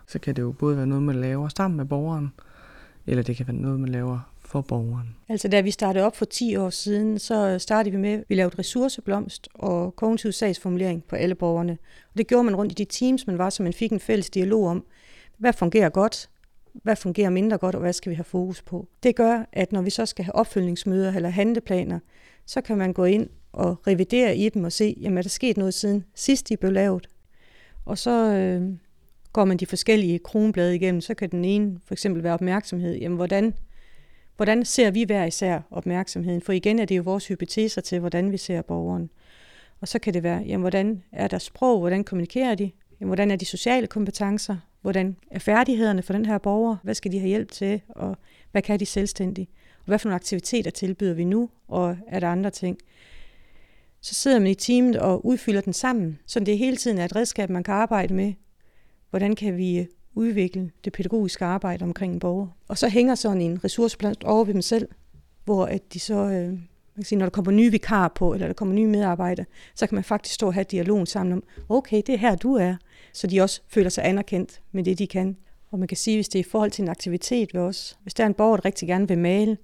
Så 0.07 0.19
kan 0.19 0.35
det 0.35 0.41
jo 0.41 0.51
både 0.51 0.77
være 0.77 0.87
noget, 0.87 1.03
man 1.03 1.15
laver 1.15 1.49
sammen 1.57 1.77
med 1.77 1.85
borgeren, 1.85 2.33
eller 3.07 3.23
det 3.23 3.37
kan 3.37 3.47
være 3.47 3.55
noget, 3.55 3.79
man 3.79 3.89
laver 3.89 4.30
for 4.51 4.61
borgeren. 4.61 5.15
Altså 5.29 5.47
da 5.47 5.61
vi 5.61 5.71
startede 5.71 6.05
op 6.05 6.15
for 6.15 6.25
10 6.25 6.55
år 6.55 6.69
siden, 6.69 7.19
så 7.19 7.59
startede 7.59 7.91
vi 7.91 8.01
med, 8.01 8.11
at 8.11 8.23
vi 8.29 8.35
lavede 8.35 8.59
ressourceblomst 8.59 9.47
og 9.53 9.95
kognitiv 9.95 10.31
sagsformulering 10.31 11.03
på 11.03 11.15
alle 11.15 11.35
borgerne. 11.35 11.77
Og 12.11 12.17
det 12.17 12.27
gjorde 12.27 12.43
man 12.43 12.55
rundt 12.55 12.71
i 12.71 12.75
de 12.75 12.85
teams, 12.85 13.27
man 13.27 13.37
var, 13.37 13.49
så 13.49 13.63
man 13.63 13.73
fik 13.73 13.91
en 13.91 13.99
fælles 13.99 14.29
dialog 14.29 14.67
om, 14.67 14.85
hvad 15.37 15.53
fungerer 15.53 15.89
godt, 15.89 16.29
hvad 16.73 16.95
fungerer 16.95 17.29
mindre 17.29 17.57
godt, 17.57 17.75
og 17.75 17.81
hvad 17.81 17.93
skal 17.93 18.09
vi 18.09 18.15
have 18.15 18.23
fokus 18.23 18.61
på. 18.61 18.87
Det 19.03 19.15
gør, 19.15 19.49
at 19.53 19.71
når 19.71 19.81
vi 19.81 19.89
så 19.89 20.05
skal 20.05 20.25
have 20.25 20.35
opfølgningsmøder 20.35 21.13
eller 21.13 21.29
handleplaner, 21.29 21.99
så 22.45 22.61
kan 22.61 22.77
man 22.77 22.93
gå 22.93 23.05
ind 23.05 23.29
og 23.53 23.87
revidere 23.87 24.37
i 24.37 24.49
dem 24.49 24.63
og 24.63 24.71
se, 24.71 24.95
jamen 25.01 25.17
er 25.17 25.21
der 25.21 25.29
sket 25.29 25.57
noget 25.57 25.73
siden 25.73 26.05
sidst 26.15 26.49
de 26.49 26.57
blev 26.57 26.71
lavet. 26.71 27.07
Og 27.85 27.97
så 27.97 28.11
øh, 28.11 28.77
går 29.33 29.45
man 29.45 29.57
de 29.57 29.65
forskellige 29.65 30.19
kronblade 30.19 30.75
igennem, 30.75 31.01
så 31.01 31.13
kan 31.13 31.29
den 31.29 31.45
ene 31.45 31.79
for 31.85 31.93
eksempel 31.93 32.23
være 32.23 32.33
opmærksomhed. 32.33 32.95
Jamen 32.95 33.15
hvordan, 33.15 33.53
hvordan 34.41 34.65
ser 34.65 34.91
vi 34.91 35.03
hver 35.03 35.25
især 35.25 35.59
opmærksomheden? 35.71 36.41
For 36.41 36.53
igen 36.53 36.79
er 36.79 36.85
det 36.85 36.97
jo 36.97 37.01
vores 37.01 37.27
hypoteser 37.27 37.81
til, 37.81 37.99
hvordan 37.99 38.31
vi 38.31 38.37
ser 38.37 38.61
borgeren. 38.61 39.09
Og 39.81 39.87
så 39.87 39.99
kan 39.99 40.13
det 40.13 40.23
være, 40.23 40.43
jamen 40.47 40.61
hvordan 40.61 41.03
er 41.11 41.27
der 41.27 41.37
sprog, 41.37 41.79
hvordan 41.79 42.03
kommunikerer 42.03 42.55
de? 42.55 42.71
Jamen, 42.99 43.09
hvordan 43.09 43.31
er 43.31 43.35
de 43.35 43.45
sociale 43.45 43.87
kompetencer? 43.87 44.57
Hvordan 44.81 45.15
er 45.31 45.39
færdighederne 45.39 46.01
for 46.01 46.13
den 46.13 46.25
her 46.25 46.37
borger? 46.37 46.75
Hvad 46.83 46.93
skal 46.93 47.11
de 47.11 47.19
have 47.19 47.27
hjælp 47.27 47.51
til? 47.51 47.81
Og 47.89 48.17
hvad 48.51 48.61
kan 48.61 48.79
de 48.79 48.85
selvstændigt? 48.85 49.49
Og 49.79 49.85
hvad 49.85 49.99
for 49.99 50.09
nogle 50.09 50.15
aktiviteter 50.15 50.71
tilbyder 50.71 51.13
vi 51.13 51.23
nu? 51.23 51.49
Og 51.67 51.97
er 52.07 52.19
der 52.19 52.27
andre 52.27 52.49
ting? 52.49 52.77
Så 54.01 54.13
sidder 54.13 54.39
man 54.39 54.47
i 54.47 54.55
teamet 54.55 54.95
og 54.95 55.25
udfylder 55.25 55.61
den 55.61 55.73
sammen, 55.73 56.19
så 56.25 56.39
det 56.39 56.57
hele 56.57 56.77
tiden 56.77 56.97
er 56.97 57.05
et 57.05 57.15
redskab, 57.15 57.49
man 57.49 57.63
kan 57.63 57.73
arbejde 57.73 58.13
med. 58.13 58.33
Hvordan 59.09 59.35
kan 59.35 59.57
vi 59.57 59.87
udvikle 60.15 60.71
det 60.85 60.93
pædagogiske 60.93 61.45
arbejde 61.45 61.83
omkring 61.83 62.13
en 62.13 62.19
borger? 62.19 62.47
Og 62.67 62.77
så 62.77 62.89
hænger 62.89 63.15
sådan 63.15 63.41
en 63.41 63.63
ressourceplan 63.63 64.15
over 64.25 64.43
ved 64.43 64.53
dem 64.53 64.61
selv, 64.61 64.87
hvor 65.45 65.65
at 65.65 65.93
de 65.93 65.99
så 65.99 66.15
øh, 66.15 66.59
man 66.95 67.03
kan 67.03 67.05
sige, 67.05 67.19
når 67.19 67.25
der 67.25 67.31
kommer 67.31 67.51
nye 67.51 67.71
vikarer 67.71 68.09
på, 68.09 68.33
eller 68.33 68.47
der 68.47 68.53
kommer 68.53 68.75
nye 68.75 68.87
medarbejdere, 68.87 69.45
så 69.75 69.87
kan 69.87 69.95
man 69.95 70.03
faktisk 70.03 70.35
stå 70.35 70.47
og 70.47 70.53
have 70.53 70.63
dialogen 70.63 71.05
sammen 71.05 71.33
om, 71.33 71.43
okay, 71.69 72.01
det 72.07 72.15
er 72.15 72.17
her, 72.17 72.35
du 72.35 72.55
er. 72.55 72.75
Så 73.13 73.27
de 73.27 73.41
også 73.41 73.61
føler 73.67 73.89
sig 73.89 74.05
anerkendt 74.05 74.61
med 74.71 74.83
det, 74.83 74.99
de 74.99 75.07
kan. 75.07 75.37
Og 75.71 75.79
man 75.79 75.87
kan 75.87 75.97
sige, 75.97 76.17
hvis 76.17 76.29
det 76.29 76.39
er 76.39 76.43
i 76.43 76.49
forhold 76.49 76.71
til 76.71 76.81
en 76.81 76.89
aktivitet 76.89 77.53
ved 77.53 77.61
os, 77.61 77.97
hvis 78.03 78.13
der 78.13 78.23
er 78.23 78.27
en 78.27 78.33
borger, 78.33 78.55
der 78.57 78.65
rigtig 78.65 78.87
gerne 78.87 79.07
vil 79.07 79.17
male, 79.17 79.57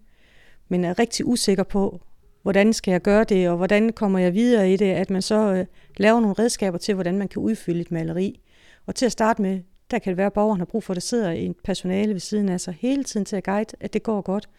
men 0.70 0.84
er 0.84 1.00
rigtig 1.00 1.27
usikker 1.27 1.63
på, 1.63 2.01
hvordan 2.42 2.74
skal 2.74 2.92
jeg 2.92 3.01
gøre 3.01 3.24
det, 3.24 3.50
og 3.50 3.58
hvordan 3.58 3.94
kommer 3.94 4.20
jeg 4.20 4.34
videre 4.34 4.74
i 4.74 4.77
det, 4.77 4.92
at 4.92 5.10
man 5.10 5.22
så 5.22 5.54
øh, 5.54 5.66
laver 5.98 6.20
nogle 6.20 6.36
redskaber 6.39 6.77
til, 6.77 6.94
hvordan 6.94 7.18
man 7.18 7.27
kan 7.27 7.42
udfylde 7.42 7.82
et 7.82 7.92
maleri. 7.92 8.39
Og 8.86 8.96
til 8.96 9.06
at 9.06 9.12
starte 9.12 9.42
med, 9.42 9.60
der 9.91 10.00
kan 10.00 10.12
det 10.12 10.17
være, 10.17 10.27
at 10.27 10.34
borgeren 10.34 10.60
har 10.60 10.65
brug 10.65 10.84
for, 10.84 10.94
at 10.94 10.96
der 10.96 11.01
sidder 11.01 11.32
en 11.32 11.56
personale 11.63 12.13
ved 12.13 12.20
siden 12.20 12.50
af 12.50 12.62
sig 12.62 12.74
hele 12.79 13.03
tiden 13.03 13.25
til 13.25 13.36
at 13.36 13.44
guide, 13.44 13.75
at 13.79 13.94
det 13.94 14.03
går 14.03 14.22
godt. 14.22 14.50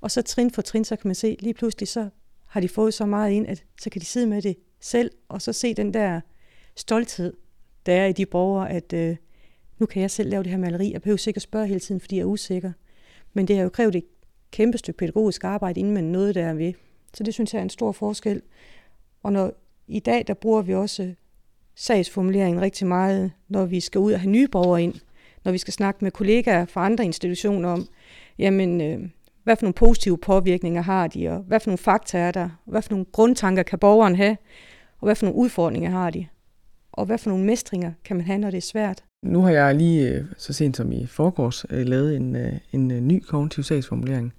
Og 0.00 0.10
så 0.10 0.22
trin 0.22 0.50
for 0.50 0.62
trin, 0.62 0.84
så 0.84 0.96
kan 0.96 1.08
man 1.08 1.14
se, 1.14 1.36
lige 1.40 1.54
pludselig 1.54 1.88
så 1.88 2.08
har 2.46 2.60
de 2.60 2.68
fået 2.68 2.94
så 2.94 3.06
meget 3.06 3.32
ind, 3.32 3.46
at 3.46 3.64
så 3.80 3.90
kan 3.90 4.00
de 4.00 4.06
sidde 4.06 4.26
med 4.26 4.42
det 4.42 4.56
selv, 4.80 5.10
og 5.28 5.42
så 5.42 5.52
se 5.52 5.74
den 5.74 5.94
der 5.94 6.20
stolthed, 6.76 7.36
der 7.86 7.92
er 7.92 8.06
i 8.06 8.12
de 8.12 8.26
borgere, 8.26 8.70
at 8.70 8.92
øh, 8.92 9.16
nu 9.78 9.86
kan 9.86 10.02
jeg 10.02 10.10
selv 10.10 10.30
lave 10.30 10.42
det 10.42 10.50
her 10.50 10.58
maleri. 10.58 10.92
Jeg 10.92 11.02
behøver 11.02 11.16
sikkert 11.16 11.42
spørge 11.42 11.66
hele 11.66 11.80
tiden, 11.80 12.00
fordi 12.00 12.16
jeg 12.16 12.22
er 12.22 12.26
usikker. 12.26 12.72
Men 13.32 13.48
det 13.48 13.56
har 13.56 13.62
jo 13.62 13.68
krævet 13.68 13.94
et 13.94 14.04
kæmpe 14.50 14.78
stykke 14.78 14.98
pædagogisk 14.98 15.44
arbejde, 15.44 15.80
inden 15.80 15.94
man 15.94 16.04
nåede 16.04 16.34
der 16.34 16.54
ved. 16.54 16.72
Så 17.14 17.22
det 17.24 17.34
synes 17.34 17.54
jeg 17.54 17.58
er 17.58 17.62
en 17.62 17.70
stor 17.70 17.92
forskel. 17.92 18.42
Og 19.22 19.32
når 19.32 19.52
i 19.86 20.00
dag, 20.00 20.24
der 20.26 20.34
bruger 20.34 20.62
vi 20.62 20.74
også 20.74 21.14
sagsformuleringen 21.82 22.62
rigtig 22.62 22.86
meget, 22.86 23.32
når 23.48 23.64
vi 23.64 23.80
skal 23.80 23.98
ud 23.98 24.12
og 24.12 24.20
have 24.20 24.30
nye 24.30 24.48
borgere 24.48 24.82
ind. 24.82 24.94
Når 25.44 25.52
vi 25.52 25.58
skal 25.58 25.72
snakke 25.72 26.04
med 26.04 26.10
kollegaer 26.10 26.64
fra 26.66 26.86
andre 26.86 27.04
institutioner 27.04 27.68
om, 27.68 27.88
jamen, 28.38 28.80
øh, 28.80 28.98
hvad 29.44 29.56
for 29.56 29.62
nogle 29.62 29.74
positive 29.74 30.18
påvirkninger 30.18 30.82
har 30.82 31.06
de, 31.06 31.28
og 31.28 31.38
hvad 31.38 31.60
for 31.60 31.70
nogle 31.70 31.78
fakta 31.78 32.18
er 32.18 32.30
der, 32.30 32.44
og 32.44 32.70
hvad 32.70 32.82
for 32.82 32.90
nogle 32.90 33.06
grundtanker 33.12 33.62
kan 33.62 33.78
borgeren 33.78 34.16
have, 34.16 34.36
og 35.00 35.06
hvad 35.06 35.14
for 35.14 35.26
nogle 35.26 35.38
udfordringer 35.38 35.90
har 35.90 36.10
de, 36.10 36.26
og 36.92 37.06
hvad 37.06 37.18
for 37.18 37.30
nogle 37.30 37.44
mestringer 37.44 37.92
kan 38.04 38.16
man 38.16 38.26
have, 38.26 38.38
når 38.38 38.50
det 38.50 38.56
er 38.56 38.62
svært. 38.62 39.04
Nu 39.22 39.40
har 39.40 39.50
jeg 39.50 39.74
lige 39.74 40.08
øh, 40.08 40.24
så 40.36 40.52
sent 40.52 40.76
som 40.76 40.92
i 40.92 41.06
forgårs 41.06 41.64
øh, 41.70 41.86
lavet 41.86 42.16
en, 42.16 42.36
øh, 42.36 42.52
en 42.72 43.08
ny 43.08 43.22
kognitiv 43.22 43.64
sagsformulering, 43.64 44.32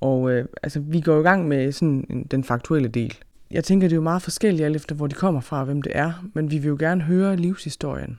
og 0.00 0.30
øh, 0.30 0.46
altså, 0.62 0.80
vi 0.80 1.00
går 1.00 1.20
i 1.20 1.22
gang 1.22 1.48
med 1.48 1.72
sådan 1.72 2.26
den 2.30 2.44
faktuelle 2.44 2.88
del. 2.88 3.18
Jeg 3.54 3.64
tænker, 3.64 3.88
det 3.88 3.92
er 3.92 3.96
jo 3.96 4.02
meget 4.02 4.22
forskelligt 4.22 4.64
alt 4.64 4.76
efter, 4.76 4.94
hvor 4.94 5.06
de 5.06 5.14
kommer 5.14 5.40
fra 5.40 5.58
og 5.58 5.64
hvem 5.64 5.82
det 5.82 5.92
er, 5.94 6.28
men 6.32 6.50
vi 6.50 6.58
vil 6.58 6.68
jo 6.68 6.76
gerne 6.78 7.02
høre 7.02 7.36
livshistorien. 7.36 8.18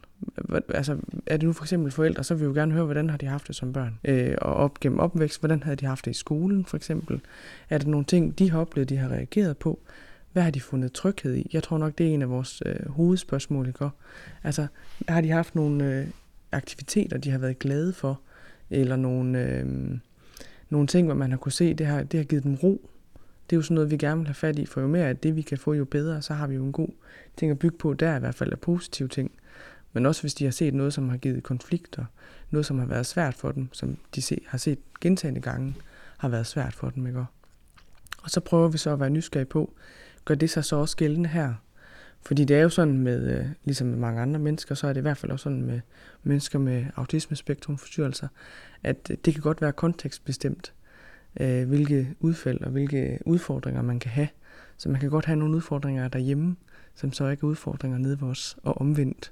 Altså, 0.73 0.97
er 1.25 1.37
det 1.37 1.47
nu 1.47 1.53
for 1.53 1.63
eksempel 1.63 1.91
forældre, 1.91 2.23
så 2.23 2.33
vil 2.33 2.41
vi 2.41 2.45
jo 2.45 2.53
gerne 2.53 2.73
høre, 2.73 2.85
hvordan 2.85 3.09
har 3.09 3.17
de 3.17 3.25
haft 3.25 3.47
det 3.47 3.55
som 3.55 3.73
børn. 3.73 3.99
Øh, 4.03 4.35
og 4.41 4.53
op 4.53 4.79
gennem 4.79 4.99
opvækst, 4.99 5.39
hvordan 5.39 5.63
havde 5.63 5.75
de 5.75 5.85
haft 5.85 6.05
det 6.05 6.11
i 6.11 6.13
skolen 6.13 6.65
for 6.65 6.77
eksempel. 6.77 7.21
Er 7.69 7.77
der 7.77 7.87
nogle 7.87 8.05
ting, 8.05 8.39
de 8.39 8.51
har 8.51 8.59
oplevet, 8.59 8.89
de 8.89 8.97
har 8.97 9.09
reageret 9.09 9.57
på? 9.57 9.79
Hvad 10.33 10.43
har 10.43 10.51
de 10.51 10.61
fundet 10.61 10.93
tryghed 10.93 11.35
i? 11.35 11.49
Jeg 11.53 11.63
tror 11.63 11.77
nok, 11.77 11.97
det 11.97 12.09
er 12.09 12.13
en 12.13 12.21
af 12.21 12.29
vores 12.29 12.63
øh, 12.65 12.89
hovedspørgsmål, 12.89 13.67
ikke? 13.67 13.89
Altså, 14.43 14.67
har 15.07 15.21
de 15.21 15.29
haft 15.29 15.55
nogle 15.55 15.93
øh, 15.93 16.07
aktiviteter, 16.51 17.17
de 17.17 17.31
har 17.31 17.37
været 17.37 17.59
glade 17.59 17.93
for? 17.93 18.21
Eller 18.69 18.95
nogle, 18.95 19.49
øh, 19.49 19.65
nogle 20.69 20.87
ting, 20.87 21.07
hvor 21.07 21.15
man 21.15 21.31
har 21.31 21.37
kunne 21.37 21.51
se, 21.51 21.73
det 21.73 21.85
har, 21.85 22.03
det 22.03 22.17
har 22.19 22.25
givet 22.25 22.43
dem 22.43 22.55
ro? 22.55 22.89
Det 23.49 23.55
er 23.55 23.57
jo 23.57 23.61
sådan 23.61 23.75
noget, 23.75 23.91
vi 23.91 23.97
gerne 23.97 24.17
vil 24.17 24.27
have 24.27 24.33
fat 24.33 24.59
i, 24.59 24.65
for 24.65 24.81
jo 24.81 24.87
mere 24.87 25.07
af 25.07 25.17
det, 25.17 25.35
vi 25.35 25.41
kan 25.41 25.57
få, 25.57 25.73
jo 25.73 25.85
bedre, 25.85 26.21
så 26.21 26.33
har 26.33 26.47
vi 26.47 26.55
jo 26.55 26.65
en 26.65 26.71
god 26.71 26.89
ting 27.37 27.51
at 27.51 27.59
bygge 27.59 27.77
på. 27.77 27.93
Der 27.93 28.15
i 28.15 28.19
hvert 28.19 28.35
fald 28.35 28.51
er 28.51 28.55
positive 28.55 29.07
ting. 29.07 29.31
Men 29.93 30.05
også 30.05 30.21
hvis 30.21 30.33
de 30.33 30.43
har 30.43 30.51
set 30.51 30.73
noget, 30.73 30.93
som 30.93 31.09
har 31.09 31.17
givet 31.17 31.43
konflikter, 31.43 32.05
noget, 32.51 32.65
som 32.65 32.79
har 32.79 32.85
været 32.85 33.05
svært 33.05 33.33
for 33.33 33.51
dem, 33.51 33.69
som 33.73 33.97
de 34.15 34.21
se, 34.21 34.41
har 34.47 34.57
set 34.57 34.79
gentagende 35.01 35.41
gange, 35.41 35.75
har 36.17 36.29
været 36.29 36.47
svært 36.47 36.73
for 36.73 36.89
dem. 36.89 37.07
Ikke? 37.07 37.25
Og 38.23 38.29
så 38.29 38.39
prøver 38.39 38.67
vi 38.67 38.77
så 38.77 38.89
at 38.93 38.99
være 38.99 39.09
nysgerrige 39.09 39.45
på, 39.45 39.73
gør 40.25 40.35
det 40.35 40.49
sig 40.49 40.65
så 40.65 40.75
også 40.75 40.97
gældende 40.97 41.29
her? 41.29 41.53
Fordi 42.21 42.45
det 42.45 42.57
er 42.57 42.61
jo 42.61 42.69
sådan 42.69 42.97
med, 42.97 43.39
øh, 43.39 43.45
ligesom 43.63 43.87
med 43.87 43.97
mange 43.97 44.21
andre 44.21 44.39
mennesker, 44.39 44.75
så 44.75 44.87
er 44.87 44.93
det 44.93 45.01
i 45.01 45.01
hvert 45.01 45.17
fald 45.17 45.31
også 45.31 45.43
sådan 45.43 45.61
med 45.61 45.81
mennesker 46.23 46.59
med 46.59 46.85
autismespektrumforstyrrelser, 46.95 48.27
at 48.83 49.07
øh, 49.11 49.17
det 49.25 49.33
kan 49.33 49.43
godt 49.43 49.61
være 49.61 49.71
kontekstbestemt, 49.71 50.73
øh, 51.39 51.67
hvilke 51.67 52.15
udfald 52.19 52.61
og 52.61 52.71
hvilke 52.71 53.19
udfordringer 53.25 53.81
man 53.81 53.99
kan 53.99 54.11
have. 54.11 54.27
Så 54.77 54.89
man 54.89 54.99
kan 55.01 55.09
godt 55.09 55.25
have 55.25 55.35
nogle 55.35 55.55
udfordringer 55.55 56.07
derhjemme, 56.07 56.55
som 56.95 57.13
så 57.13 57.27
ikke 57.27 57.43
er 57.43 57.47
udfordringer 57.47 57.97
nede 57.97 58.21
ved 58.21 58.27
os, 58.27 58.57
og 58.63 58.81
omvendt. 58.81 59.31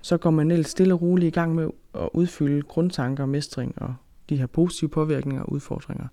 Så 0.00 0.16
går 0.16 0.30
man 0.30 0.50
ellers 0.50 0.70
stille 0.70 0.94
og 0.94 1.02
roligt 1.02 1.28
i 1.28 1.38
gang 1.38 1.54
med 1.54 1.68
at 1.94 2.08
udfylde 2.12 2.62
grundtanker, 2.62 3.26
mestring 3.26 3.82
og 3.82 3.94
de 4.28 4.36
her 4.36 4.46
positive 4.46 4.90
påvirkninger 4.90 5.42
og 5.42 5.52
udfordringer. 5.52 6.06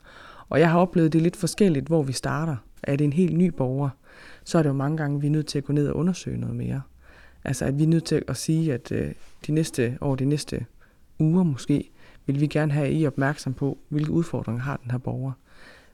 Og 0.49 0.59
jeg 0.59 0.71
har 0.71 0.79
oplevet 0.79 1.13
det 1.13 1.21
lidt 1.21 1.35
forskelligt, 1.35 1.87
hvor 1.87 2.03
vi 2.03 2.13
starter. 2.13 2.55
Er 2.83 2.95
det 2.95 3.05
en 3.05 3.13
helt 3.13 3.37
ny 3.37 3.47
borger, 3.47 3.89
så 4.43 4.57
er 4.57 4.63
det 4.63 4.69
jo 4.69 4.73
mange 4.73 4.97
gange, 4.97 5.21
vi 5.21 5.27
er 5.27 5.31
nødt 5.31 5.47
til 5.47 5.57
at 5.57 5.63
gå 5.63 5.73
ned 5.73 5.87
og 5.87 5.95
undersøge 5.95 6.37
noget 6.37 6.55
mere. 6.55 6.81
Altså 7.43 7.65
at 7.65 7.77
vi 7.77 7.83
er 7.83 7.87
nødt 7.87 8.03
til 8.03 8.23
at 8.27 8.37
sige, 8.37 8.73
at 8.73 8.91
øh, 8.91 9.11
de 9.47 9.51
næste 9.51 9.97
år, 10.01 10.15
de 10.15 10.25
næste 10.25 10.65
uger 11.19 11.43
måske, 11.43 11.89
vil 12.29 12.41
vi 12.41 12.47
gerne 12.47 12.71
have 12.71 12.91
I 12.91 13.07
opmærksom 13.07 13.53
på, 13.53 13.77
hvilke 13.89 14.11
udfordringer 14.11 14.61
har 14.63 14.77
den 14.83 14.91
her 14.91 14.97
borger. 14.97 15.31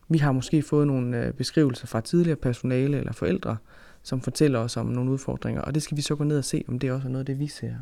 Vi 0.09 0.17
har 0.17 0.31
måske 0.31 0.61
fået 0.61 0.87
nogle 0.87 1.25
øh, 1.25 1.33
beskrivelser 1.33 1.87
fra 1.87 2.01
tidligere 2.01 2.35
personale 2.35 2.97
eller 2.97 3.13
forældre, 3.13 3.57
som 4.03 4.21
fortæller 4.21 4.59
os 4.59 4.77
om 4.77 4.85
nogle 4.85 5.11
udfordringer, 5.11 5.61
og 5.61 5.75
det 5.75 5.83
skal 5.83 5.97
vi 5.97 6.01
så 6.01 6.15
gå 6.15 6.23
ned 6.23 6.37
og 6.37 6.45
se, 6.45 6.63
om 6.67 6.79
det 6.79 6.91
også 6.91 7.07
er 7.07 7.11
noget 7.11 7.19
af 7.21 7.25
det, 7.25 7.39
vi 7.39 7.47
ser. 7.47 7.73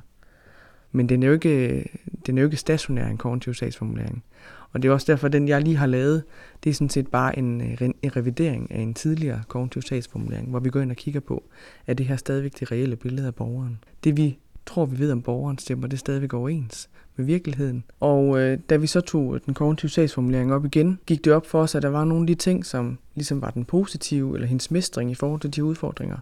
Men 0.91 1.09
den 1.09 1.23
er 1.23 1.27
jo 1.27 1.33
ikke, 1.33 1.85
den 2.25 2.37
er 2.37 2.41
jo 2.41 2.47
ikke 2.47 2.57
stationær, 2.57 3.07
en 3.07 3.17
kognitiv 3.17 3.53
sagsformulering. 3.53 4.23
Og 4.71 4.81
det 4.81 4.89
er 4.89 4.93
også 4.93 5.11
derfor, 5.11 5.27
at 5.27 5.33
den, 5.33 5.47
jeg 5.47 5.61
lige 5.61 5.75
har 5.75 5.85
lavet, 5.85 6.23
det 6.63 6.69
er 6.69 6.73
sådan 6.73 6.89
set 6.89 7.07
bare 7.07 7.39
en, 7.39 7.61
øh, 7.61 7.81
en 7.81 8.15
revidering 8.15 8.71
af 8.71 8.79
en 8.79 8.93
tidligere 8.93 9.43
kognitiv 9.47 9.81
sagsformulering, 9.81 10.49
hvor 10.49 10.59
vi 10.59 10.69
går 10.69 10.79
ind 10.79 10.91
og 10.91 10.97
kigger 10.97 11.19
på, 11.19 11.43
er 11.87 11.93
det 11.93 12.05
her 12.05 12.15
stadigvæk 12.15 12.59
det 12.59 12.71
reelle 12.71 12.95
billede 12.95 13.27
af 13.27 13.35
borgeren. 13.35 13.83
Det 14.03 14.17
vi 14.17 14.37
tror, 14.73 14.85
vi 14.85 14.99
ved 14.99 15.11
om 15.11 15.21
borgeren 15.21 15.57
stemmer, 15.57 15.87
det 15.87 15.99
stadigvæk 15.99 16.33
overens 16.33 16.89
med 17.15 17.25
virkeligheden. 17.25 17.83
Og 17.99 18.39
øh, 18.39 18.59
da 18.69 18.75
vi 18.75 18.87
så 18.87 19.01
tog 19.01 19.39
den 19.45 19.53
kognitive 19.53 19.89
sagsformulering 19.89 20.53
op 20.53 20.65
igen, 20.65 20.99
gik 21.05 21.25
det 21.25 21.33
op 21.33 21.47
for 21.47 21.61
os, 21.61 21.75
at 21.75 21.83
der 21.83 21.89
var 21.89 22.05
nogle 22.05 22.23
af 22.23 22.27
de 22.27 22.35
ting, 22.35 22.65
som 22.65 22.97
ligesom 23.15 23.41
var 23.41 23.49
den 23.49 23.65
positive, 23.65 24.35
eller 24.35 24.47
hendes 24.47 24.71
mestring 24.71 25.11
i 25.11 25.15
forhold 25.15 25.41
til 25.41 25.55
de 25.55 25.63
udfordringer, 25.63 26.17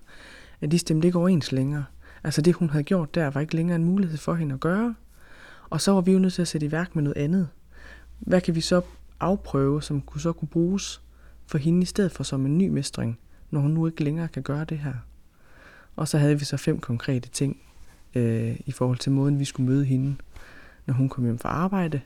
at 0.61 0.71
de 0.71 0.79
stemte 0.79 1.07
ikke 1.07 1.17
overens 1.17 1.51
længere. 1.51 1.85
Altså 2.23 2.41
det, 2.41 2.53
hun 2.53 2.69
havde 2.69 2.83
gjort 2.83 3.15
der, 3.15 3.29
var 3.29 3.41
ikke 3.41 3.55
længere 3.55 3.75
en 3.75 3.85
mulighed 3.85 4.17
for 4.17 4.33
hende 4.33 4.53
at 4.53 4.59
gøre. 4.59 4.95
Og 5.69 5.81
så 5.81 5.91
var 5.91 6.01
vi 6.01 6.11
jo 6.11 6.19
nødt 6.19 6.33
til 6.33 6.41
at 6.41 6.47
sætte 6.47 6.67
i 6.67 6.71
værk 6.71 6.95
med 6.95 7.03
noget 7.03 7.17
andet. 7.17 7.47
Hvad 8.19 8.41
kan 8.41 8.55
vi 8.55 8.61
så 8.61 8.81
afprøve, 9.19 9.81
som 9.81 10.01
kunne 10.01 10.21
så 10.21 10.33
kunne 10.33 10.49
bruges 10.49 11.01
for 11.45 11.57
hende 11.57 11.81
i 11.81 11.85
stedet 11.85 12.11
for 12.11 12.23
som 12.23 12.45
en 12.45 12.57
ny 12.57 12.67
mestring, 12.67 13.19
når 13.51 13.59
hun 13.59 13.71
nu 13.71 13.87
ikke 13.87 14.03
længere 14.03 14.27
kan 14.27 14.43
gøre 14.43 14.65
det 14.65 14.77
her? 14.77 14.93
Og 15.95 16.07
så 16.07 16.17
havde 16.17 16.39
vi 16.39 16.45
så 16.45 16.57
fem 16.57 16.79
konkrete 16.79 17.29
ting 17.29 17.57
øh, 18.15 18.60
i 18.65 18.71
forhold 18.71 18.97
til 18.97 19.12
måden, 19.12 19.39
vi 19.39 19.45
skulle 19.45 19.69
møde 19.71 19.86
hende 19.86 20.15
når 20.86 20.93
hun 20.93 21.10
kom 21.10 21.24
hjem 21.24 21.39
fra 21.39 21.50
arbejde, 21.50 22.02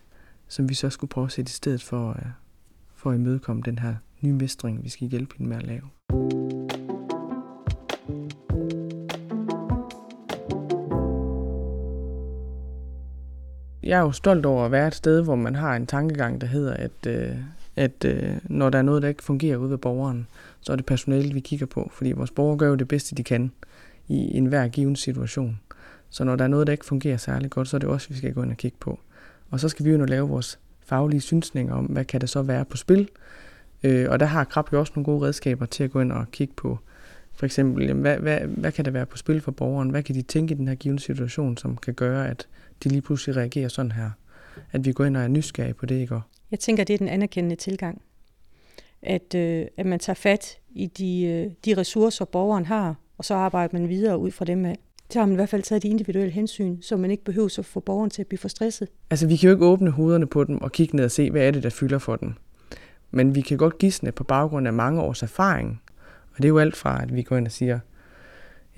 som 0.47 0.69
vi 0.69 0.73
så 0.73 0.89
skulle 0.89 1.09
prøve 1.09 1.25
at 1.25 1.31
sætte 1.31 1.49
i 1.49 1.51
stedet 1.51 1.83
for, 1.83 2.09
øh, 2.09 2.25
for 2.95 3.09
at 3.11 3.15
imødekomme 3.15 3.61
den 3.65 3.79
her 3.79 3.95
nye 4.21 4.33
mestring, 4.33 4.83
vi 4.83 4.89
skal 4.89 5.07
hjælpe 5.07 5.35
hende 5.37 5.49
med 5.49 5.57
at 5.57 5.63
lave. 5.63 5.81
Jeg 13.83 13.97
er 13.97 14.01
jo 14.01 14.11
stolt 14.11 14.45
over 14.45 14.65
at 14.65 14.71
være 14.71 14.87
et 14.87 14.95
sted, 14.95 15.23
hvor 15.23 15.35
man 15.35 15.55
har 15.55 15.75
en 15.75 15.87
tankegang, 15.87 16.41
der 16.41 16.47
hedder, 16.47 16.73
at, 16.73 17.07
øh, 17.07 17.35
at 17.75 18.05
øh, 18.05 18.37
når 18.43 18.69
der 18.69 18.79
er 18.79 18.83
noget, 18.83 19.01
der 19.01 19.07
ikke 19.07 19.23
fungerer 19.23 19.57
ude 19.57 19.69
ved 19.69 19.77
borgeren, 19.77 20.27
så 20.61 20.71
er 20.71 20.75
det 20.75 20.85
personalet, 20.85 21.35
vi 21.35 21.39
kigger 21.39 21.65
på, 21.65 21.91
fordi 21.93 22.11
vores 22.11 22.31
borgere 22.31 22.57
gør 22.57 22.67
jo 22.67 22.75
det 22.75 22.87
bedste, 22.87 23.15
de 23.15 23.23
kan 23.23 23.51
i 24.07 24.37
enhver 24.37 24.67
given 24.67 24.95
situation. 24.95 25.59
Så 26.15 26.23
når 26.23 26.35
der 26.35 26.43
er 26.43 26.47
noget, 26.47 26.67
der 26.67 26.73
ikke 26.73 26.85
fungerer 26.85 27.17
særlig 27.17 27.49
godt, 27.49 27.67
så 27.67 27.77
er 27.77 27.79
det 27.79 27.89
også, 27.89 28.09
vi 28.09 28.15
skal 28.15 28.33
gå 28.33 28.43
ind 28.43 28.51
og 28.51 28.57
kigge 28.57 28.77
på. 28.79 28.99
Og 29.51 29.59
så 29.59 29.69
skal 29.69 29.85
vi 29.85 29.91
jo 29.91 30.05
lave 30.05 30.29
vores 30.29 30.59
faglige 30.85 31.21
synsninger 31.21 31.73
om, 31.73 31.85
hvad 31.85 32.05
kan 32.05 32.21
det 32.21 32.29
så 32.29 32.41
være 32.41 32.65
på 32.65 32.77
spil. 32.77 33.09
Øh, 33.83 34.09
og 34.09 34.19
der 34.19 34.25
har 34.25 34.43
Krab 34.43 34.73
jo 34.73 34.79
også 34.79 34.93
nogle 34.95 35.05
gode 35.05 35.27
redskaber 35.27 35.65
til 35.65 35.83
at 35.83 35.91
gå 35.91 36.01
ind 36.01 36.11
og 36.11 36.31
kigge 36.31 36.53
på, 36.57 36.79
for 37.33 37.45
eksempel, 37.45 37.85
jamen, 37.87 38.01
hvad, 38.01 38.17
hvad, 38.17 38.39
hvad 38.39 38.71
kan 38.71 38.85
der 38.85 38.91
være 38.91 39.05
på 39.05 39.17
spil 39.17 39.41
for 39.41 39.51
borgeren? 39.51 39.89
Hvad 39.89 40.03
kan 40.03 40.15
de 40.15 40.21
tænke 40.21 40.53
i 40.53 40.57
den 40.57 40.67
her 40.67 40.75
givende 40.75 41.03
situation, 41.03 41.57
som 41.57 41.77
kan 41.77 41.93
gøre, 41.93 42.29
at 42.29 42.47
de 42.83 42.89
lige 42.89 43.01
pludselig 43.01 43.35
reagerer 43.35 43.67
sådan 43.67 43.91
her? 43.91 44.09
At 44.71 44.85
vi 44.85 44.91
går 44.91 45.05
ind 45.05 45.17
og 45.17 45.23
er 45.23 45.27
nysgerrige 45.27 45.73
på 45.73 45.85
det, 45.85 45.95
ikke? 45.95 46.19
Jeg 46.51 46.59
tænker, 46.59 46.83
det 46.83 46.93
er 46.93 46.97
den 46.97 47.07
anerkendende 47.07 47.55
tilgang. 47.55 48.01
At, 49.01 49.35
øh, 49.35 49.65
at 49.77 49.85
man 49.85 49.99
tager 49.99 50.15
fat 50.15 50.57
i 50.69 50.85
de, 50.85 51.23
øh, 51.23 51.51
de 51.65 51.81
ressourcer, 51.81 52.25
borgeren 52.25 52.65
har, 52.65 52.95
og 53.17 53.25
så 53.25 53.33
arbejder 53.33 53.79
man 53.79 53.89
videre 53.89 54.17
ud 54.17 54.31
fra 54.31 54.45
dem 54.45 54.65
af 54.65 54.79
så 55.09 55.19
har 55.19 55.25
man 55.25 55.33
i 55.33 55.35
hvert 55.35 55.49
fald 55.49 55.63
taget 55.63 55.83
de 55.83 55.87
individuelle 55.87 56.31
hensyn, 56.31 56.81
så 56.81 56.97
man 56.97 57.11
ikke 57.11 57.23
behøver 57.23 57.55
at 57.59 57.65
få 57.65 57.79
borgeren 57.79 58.09
til 58.09 58.21
at 58.21 58.27
blive 58.27 58.39
for 58.39 58.47
stresset. 58.47 58.87
Altså, 59.09 59.27
vi 59.27 59.35
kan 59.35 59.49
jo 59.49 59.55
ikke 59.55 59.65
åbne 59.65 59.91
hovederne 59.91 60.27
på 60.27 60.43
dem 60.43 60.61
og 60.61 60.71
kigge 60.71 60.95
ned 60.95 61.05
og 61.05 61.11
se, 61.11 61.31
hvad 61.31 61.47
er 61.47 61.51
det, 61.51 61.63
der 61.63 61.69
fylder 61.69 61.97
for 61.97 62.15
dem. 62.15 62.33
Men 63.11 63.35
vi 63.35 63.41
kan 63.41 63.57
godt 63.57 63.77
gisne 63.77 64.11
på 64.11 64.23
baggrund 64.23 64.67
af 64.67 64.73
mange 64.73 65.01
års 65.01 65.23
erfaring. 65.23 65.81
Og 66.31 66.37
det 66.37 66.45
er 66.45 66.49
jo 66.49 66.59
alt 66.59 66.75
fra, 66.75 67.03
at 67.03 67.15
vi 67.15 67.21
går 67.21 67.37
ind 67.37 67.45
og 67.45 67.51
siger, 67.51 67.79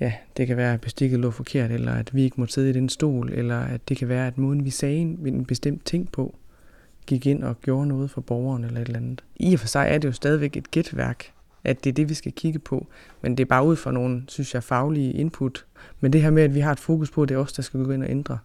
ja, 0.00 0.12
det 0.36 0.46
kan 0.46 0.56
være, 0.56 0.74
at 0.74 0.80
bestikket 0.80 1.20
lå 1.20 1.30
forkert, 1.30 1.70
eller 1.70 1.92
at 1.92 2.14
vi 2.14 2.22
ikke 2.22 2.40
må 2.40 2.46
sidde 2.46 2.70
i 2.70 2.72
den 2.72 2.88
stol, 2.88 3.32
eller 3.32 3.60
at 3.60 3.88
det 3.88 3.96
kan 3.96 4.08
være, 4.08 4.26
at 4.26 4.38
måden 4.38 4.64
vi 4.64 4.70
sagde 4.70 4.96
en 4.96 5.44
bestemt 5.44 5.84
ting 5.84 6.12
på, 6.12 6.34
gik 7.06 7.26
ind 7.26 7.44
og 7.44 7.60
gjorde 7.60 7.86
noget 7.86 8.10
for 8.10 8.20
borgeren 8.20 8.64
eller 8.64 8.80
et 8.80 8.86
eller 8.86 9.00
andet. 9.00 9.24
I 9.36 9.54
og 9.54 9.60
for 9.60 9.66
sig 9.66 9.86
er 9.90 9.98
det 9.98 10.08
jo 10.08 10.12
stadigvæk 10.12 10.56
et 10.56 10.70
gætværk, 10.70 11.32
at 11.64 11.84
det 11.84 11.90
er 11.90 11.94
det, 11.94 12.08
vi 12.08 12.14
skal 12.14 12.32
kigge 12.32 12.58
på. 12.58 12.86
Men 13.22 13.36
det 13.36 13.44
er 13.44 13.48
bare 13.48 13.64
ud 13.64 13.76
fra 13.76 13.92
nogle, 13.92 14.22
synes 14.28 14.54
jeg, 14.54 14.62
faglige 14.62 15.12
input. 15.12 15.66
Men 16.00 16.12
det 16.12 16.22
her 16.22 16.30
med, 16.30 16.42
at 16.42 16.54
vi 16.54 16.60
har 16.60 16.72
et 16.72 16.80
fokus 16.80 17.10
på, 17.10 17.24
det 17.24 17.34
er 17.34 17.38
os, 17.38 17.52
der 17.52 17.62
skal 17.62 17.84
gå 17.84 17.90
ind 17.90 18.02
og 18.02 18.10
ændre 18.10 18.38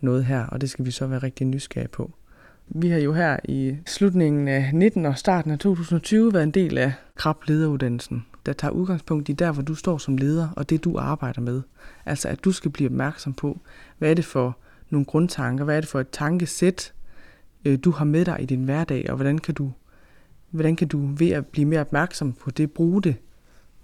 noget 0.00 0.24
her, 0.24 0.46
og 0.46 0.60
det 0.60 0.70
skal 0.70 0.84
vi 0.84 0.90
så 0.90 1.06
være 1.06 1.18
rigtig 1.18 1.46
nysgerrige 1.46 1.88
på. 1.88 2.10
Vi 2.68 2.88
har 2.88 2.98
jo 2.98 3.12
her 3.12 3.36
i 3.44 3.76
slutningen 3.86 4.48
af 4.48 4.70
19 4.74 5.06
og 5.06 5.18
starten 5.18 5.50
af 5.50 5.58
2020 5.58 6.32
været 6.32 6.42
en 6.42 6.50
del 6.50 6.78
af 6.78 6.92
KRAP 7.16 7.36
lederuddannelsen, 7.46 8.26
der 8.46 8.52
tager 8.52 8.72
udgangspunkt 8.72 9.28
i 9.28 9.32
der, 9.32 9.52
hvor 9.52 9.62
du 9.62 9.74
står 9.74 9.98
som 9.98 10.16
leder, 10.16 10.48
og 10.56 10.70
det 10.70 10.84
du 10.84 10.98
arbejder 10.98 11.40
med. 11.40 11.62
Altså 12.06 12.28
at 12.28 12.44
du 12.44 12.52
skal 12.52 12.70
blive 12.70 12.88
opmærksom 12.88 13.32
på, 13.32 13.58
hvad 13.98 14.10
er 14.10 14.14
det 14.14 14.24
for 14.24 14.58
nogle 14.90 15.04
grundtanker, 15.06 15.64
hvad 15.64 15.76
er 15.76 15.80
det 15.80 15.90
for 15.90 16.00
et 16.00 16.10
tankesæt, 16.10 16.92
øh, 17.64 17.78
du 17.84 17.90
har 17.90 18.04
med 18.04 18.24
dig 18.24 18.36
i 18.40 18.46
din 18.46 18.64
hverdag, 18.64 19.10
og 19.10 19.16
hvordan 19.16 19.38
kan 19.38 19.54
du, 19.54 19.72
hvordan 20.50 20.76
kan 20.76 20.88
du 20.88 21.06
ved 21.06 21.30
at 21.30 21.46
blive 21.46 21.64
mere 21.64 21.80
opmærksom 21.80 22.32
på 22.32 22.50
det, 22.50 22.70
bruge 22.70 23.02
det 23.02 23.14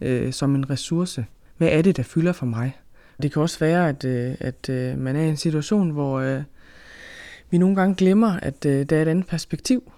øh, 0.01 0.33
som 0.33 0.55
en 0.55 0.71
ressource. 0.71 1.27
Hvad 1.57 1.69
er 1.69 1.83
det, 1.83 1.97
der 1.97 2.03
fylder 2.03 2.33
for 2.33 2.47
mig? 2.47 2.77
Det 3.23 3.33
kan 3.33 3.43
også 3.43 3.59
være, 3.59 3.89
at, 3.89 4.05
øh, 4.05 4.35
at 4.41 4.69
øh, 4.69 4.99
man 4.99 5.17
er 5.17 5.23
i 5.23 5.29
en 5.29 5.37
situation, 5.37 5.91
hvor 5.91 6.21
øh, 6.21 6.43
vi 7.51 7.59
nogle 7.59 7.77
gange 7.77 7.95
glemmer, 7.95 8.33
at 8.33 8.67
øh, 8.67 8.87
der 8.87 8.97
er 8.97 9.03
et 9.03 9.09
andet 9.09 9.27
perspektiv 9.27 9.93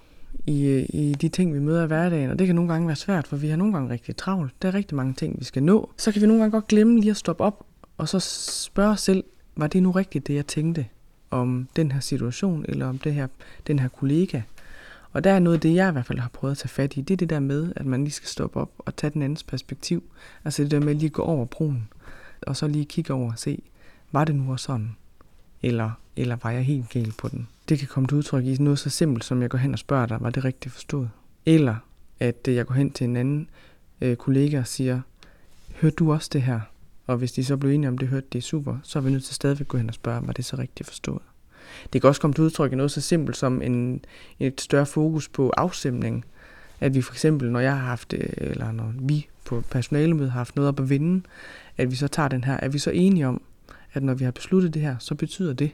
i, 0.47 0.67
øh, 0.67 0.87
i 0.89 1.17
de 1.21 1.29
ting, 1.29 1.55
vi 1.55 1.59
møder 1.59 1.85
i 1.85 1.87
hverdagen, 1.87 2.31
og 2.31 2.39
det 2.39 2.47
kan 2.47 2.57
nogle 2.57 2.73
gange 2.73 2.87
være 2.87 2.97
svært, 2.97 3.27
for 3.27 3.37
vi 3.37 3.49
har 3.49 3.57
nogle 3.57 3.73
gange 3.73 3.91
rigtig 3.91 4.17
travlt. 4.17 4.53
Der 4.63 4.69
er 4.69 4.75
rigtig 4.75 4.97
mange 4.97 5.15
ting, 5.15 5.39
vi 5.39 5.45
skal 5.45 5.63
nå. 5.63 5.91
Så 5.97 6.13
kan 6.13 6.23
vi 6.23 6.27
nogle 6.27 6.43
gange 6.43 6.53
godt 6.53 6.69
glemme 6.69 7.01
lige 7.01 7.11
at 7.11 7.17
stoppe 7.17 7.45
op, 7.45 7.67
og 7.99 8.09
så 8.09 8.21
spørge 8.65 8.91
os 8.91 9.01
selv, 9.01 9.25
var 9.57 9.67
det 9.67 9.83
nu 9.83 9.91
rigtigt, 9.91 10.27
det 10.27 10.35
jeg 10.35 10.47
tænkte 10.47 10.87
om 11.31 11.69
den 11.77 11.93
her 11.93 12.01
situation, 12.01 12.65
eller 12.69 12.87
om 12.87 12.99
det 12.99 13.15
her, 13.15 13.27
den 13.67 13.79
her 13.79 13.89
kollega? 13.89 14.41
Og 15.17 15.25
der 15.25 15.33
er 15.33 15.39
noget 15.39 15.57
af 15.57 15.61
det, 15.61 15.75
jeg 15.75 15.89
i 15.89 15.93
hvert 15.93 16.07
fald 16.07 16.19
har 16.19 16.29
prøvet 16.29 16.53
at 16.53 16.59
tage 16.59 16.69
fat 16.69 16.97
i, 16.97 17.01
det 17.01 17.15
er 17.15 17.17
det 17.17 17.31
der 17.31 17.41
med, 17.41 17.73
at 17.77 17.87
man 17.87 18.05
lige 18.05 18.13
skal 18.13 18.29
stoppe 18.29 18.61
op 18.61 18.71
og 18.79 18.97
tage 18.97 19.11
den 19.11 19.23
andens 19.23 19.43
perspektiv. 19.43 20.03
Altså 20.45 20.63
det 20.63 20.71
der 20.71 20.81
med 20.81 20.95
lige 20.95 21.11
gå 21.11 21.23
over 21.23 21.45
broen, 21.45 21.89
og 22.43 22.57
så 22.57 22.69
lige 22.69 22.85
kigge 22.85 23.15
over 23.15 23.33
og 23.33 23.39
se, 23.39 23.63
var 24.13 24.25
det 24.25 24.35
nu 24.35 24.53
også 24.53 24.65
sådan? 24.65 24.97
Eller, 25.63 25.91
eller 26.17 26.37
var 26.43 26.51
jeg 26.51 26.65
helt 26.65 26.91
galt 26.91 27.17
på 27.17 27.29
den? 27.29 27.49
Det 27.69 27.79
kan 27.79 27.89
komme 27.89 28.07
til 28.07 28.17
udtryk 28.17 28.45
i 28.45 28.57
noget 28.57 28.79
så 28.79 28.91
simpelt, 28.91 29.25
som 29.25 29.43
jeg 29.43 29.51
går 29.51 29.59
hen 29.59 29.73
og 29.73 29.79
spørger 29.79 30.07
dig, 30.07 30.19
var 30.21 30.31
det 30.31 30.45
rigtigt 30.45 30.75
forstået? 30.75 31.11
Eller 31.47 31.77
at 32.21 32.37
jeg 32.47 32.67
går 32.67 32.75
hen 32.75 32.91
til 32.91 33.05
en 33.05 33.17
anden 33.17 33.49
øh, 34.01 34.17
kollega 34.17 34.59
og 34.59 34.67
siger, 34.67 35.01
hørte 35.81 35.97
du 35.97 36.13
også 36.13 36.31
det 36.33 36.43
her? 36.43 36.61
Og 37.07 37.17
hvis 37.17 37.33
de 37.33 37.45
så 37.45 37.57
blev 37.57 37.71
enige 37.71 37.89
om, 37.89 37.99
det 37.99 38.09
hørte 38.09 38.27
det 38.33 38.45
super, 38.45 38.79
så 38.83 38.99
er 38.99 39.03
vi 39.03 39.11
nødt 39.11 39.25
til 39.25 39.35
stadigvæk 39.35 39.69
gå 39.69 39.79
hen 39.79 39.89
og 39.89 39.95
spørge, 39.95 40.27
var 40.27 40.33
det 40.33 40.45
så 40.45 40.57
rigtigt 40.59 40.89
forstået? 40.89 41.23
Det 41.93 42.01
kan 42.01 42.09
også 42.09 42.21
komme 42.21 42.35
til 42.35 42.45
udtryk 42.45 42.73
i 42.73 42.75
noget 42.75 42.91
så 42.91 43.01
simpelt 43.01 43.37
som 43.37 43.63
en, 43.63 44.05
et 44.39 44.61
større 44.61 44.87
fokus 44.87 45.29
på 45.29 45.51
afstemning. 45.57 46.25
At 46.81 46.95
vi 46.95 47.03
for 47.03 47.13
eksempel, 47.13 47.51
når 47.51 47.61
jeg 47.61 47.73
har 47.73 47.87
haft, 47.87 48.13
øh, 48.13 48.29
eller 48.39 48.73
når 48.73 48.93
vi 48.99 49.29
på 49.45 49.63
personalemødet 49.71 50.33
har 50.33 50.41
haft 50.41 50.57
noget 50.57 50.69
op 50.69 50.81
at 50.81 50.91
vinde, 50.91 51.23
at 51.77 51.91
vi 51.91 51.97
så 51.97 52.09
tager 52.09 52.29
den 52.29 52.45
her, 52.45 52.57
er 52.63 52.69
vi 52.69 52.79
så 52.79 52.91
enige 52.91 53.27
om, 53.29 53.43
at 53.93 54.03
når 54.03 54.15
vi 54.15 54.25
har 54.25 54.31
besluttet 54.31 54.75
det 54.75 54.83
her, 54.83 54.97
så 54.99 55.15
betyder 55.15 55.53
det 55.53 55.71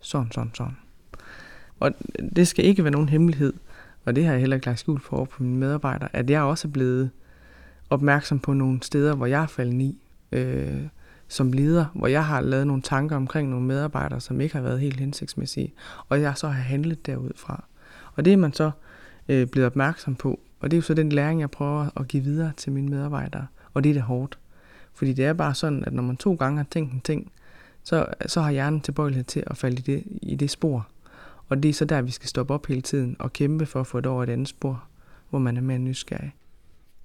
sådan, 0.00 0.32
sådan, 0.32 0.50
sådan. 0.54 0.76
Og 1.80 1.92
det 2.36 2.48
skal 2.48 2.64
ikke 2.64 2.84
være 2.84 2.92
nogen 2.92 3.08
hemmelighed, 3.08 3.52
og 4.04 4.16
det 4.16 4.24
har 4.24 4.32
jeg 4.32 4.40
heller 4.40 4.56
ikke 4.56 4.66
lagt 4.66 4.78
skjul 4.78 5.00
for 5.00 5.24
på 5.24 5.42
mine 5.42 5.56
medarbejdere, 5.56 6.16
at 6.16 6.30
jeg 6.30 6.42
også 6.42 6.68
er 6.68 6.72
blevet 6.72 7.10
opmærksom 7.90 8.38
på 8.38 8.52
nogle 8.52 8.82
steder, 8.82 9.14
hvor 9.14 9.26
jeg 9.26 9.42
er 9.42 9.46
faldet 9.46 9.80
i 9.80 9.98
øh, 10.32 10.82
som 11.30 11.52
leder, 11.52 11.84
hvor 11.94 12.06
jeg 12.06 12.26
har 12.26 12.40
lavet 12.40 12.66
nogle 12.66 12.82
tanker 12.82 13.16
omkring 13.16 13.48
nogle 13.48 13.66
medarbejdere, 13.66 14.20
som 14.20 14.40
ikke 14.40 14.54
har 14.54 14.62
været 14.62 14.80
helt 14.80 15.00
hensigtsmæssige, 15.00 15.72
og 16.08 16.20
jeg 16.20 16.36
så 16.36 16.48
har 16.48 16.62
handlet 16.62 17.06
derudfra. 17.06 17.64
Og 18.14 18.24
det 18.24 18.32
er 18.32 18.36
man 18.36 18.52
så 18.52 18.70
øh, 19.28 19.46
blevet 19.46 19.66
opmærksom 19.66 20.14
på, 20.14 20.40
og 20.60 20.70
det 20.70 20.76
er 20.76 20.78
jo 20.78 20.82
så 20.82 20.94
den 20.94 21.12
læring, 21.12 21.40
jeg 21.40 21.50
prøver 21.50 21.88
at 21.96 22.08
give 22.08 22.22
videre 22.22 22.52
til 22.56 22.72
mine 22.72 22.88
medarbejdere, 22.88 23.46
og 23.74 23.84
det 23.84 23.90
er 23.90 23.94
det 23.94 24.02
hårdt. 24.02 24.38
Fordi 24.94 25.12
det 25.12 25.24
er 25.24 25.32
bare 25.32 25.54
sådan, 25.54 25.84
at 25.84 25.92
når 25.92 26.02
man 26.02 26.16
to 26.16 26.34
gange 26.34 26.56
har 26.56 26.66
tænkt 26.70 26.92
en 26.92 27.00
ting, 27.00 27.32
så, 27.84 28.06
så 28.26 28.40
har 28.40 28.50
hjernen 28.50 28.80
tilbøjelighed 28.80 29.24
til 29.24 29.42
at 29.46 29.56
falde 29.56 29.78
i 29.78 29.80
det, 29.80 30.04
i 30.22 30.34
det 30.34 30.50
spor. 30.50 30.88
Og 31.48 31.62
det 31.62 31.68
er 31.68 31.72
så 31.72 31.84
der, 31.84 32.02
vi 32.02 32.10
skal 32.10 32.28
stoppe 32.28 32.54
op 32.54 32.66
hele 32.66 32.82
tiden 32.82 33.16
og 33.18 33.32
kæmpe 33.32 33.66
for 33.66 33.80
at 33.80 33.86
få 33.86 33.98
et 33.98 34.06
over 34.06 34.22
et 34.22 34.28
andet 34.28 34.48
spor, 34.48 34.84
hvor 35.30 35.38
man 35.38 35.56
er 35.56 35.60
mere 35.60 35.78
nysgerrig. 35.78 36.34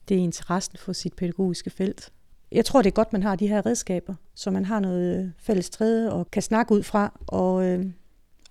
Det 0.09 0.17
er 0.17 0.21
interessen 0.21 0.77
for 0.77 0.93
sit 0.93 1.13
pædagogiske 1.13 1.69
felt. 1.69 2.11
Jeg 2.51 2.65
tror, 2.65 2.81
det 2.81 2.89
er 2.89 2.93
godt, 2.93 3.13
man 3.13 3.23
har 3.23 3.35
de 3.35 3.47
her 3.47 3.65
redskaber, 3.65 4.15
så 4.35 4.51
man 4.51 4.65
har 4.65 4.79
noget 4.79 5.23
øh, 5.23 5.29
fælles 5.37 5.69
træde 5.69 6.13
og 6.13 6.31
kan 6.31 6.41
snakke 6.41 6.73
ud 6.73 6.83
fra, 6.83 7.19
og 7.27 7.65
øh, 7.65 7.85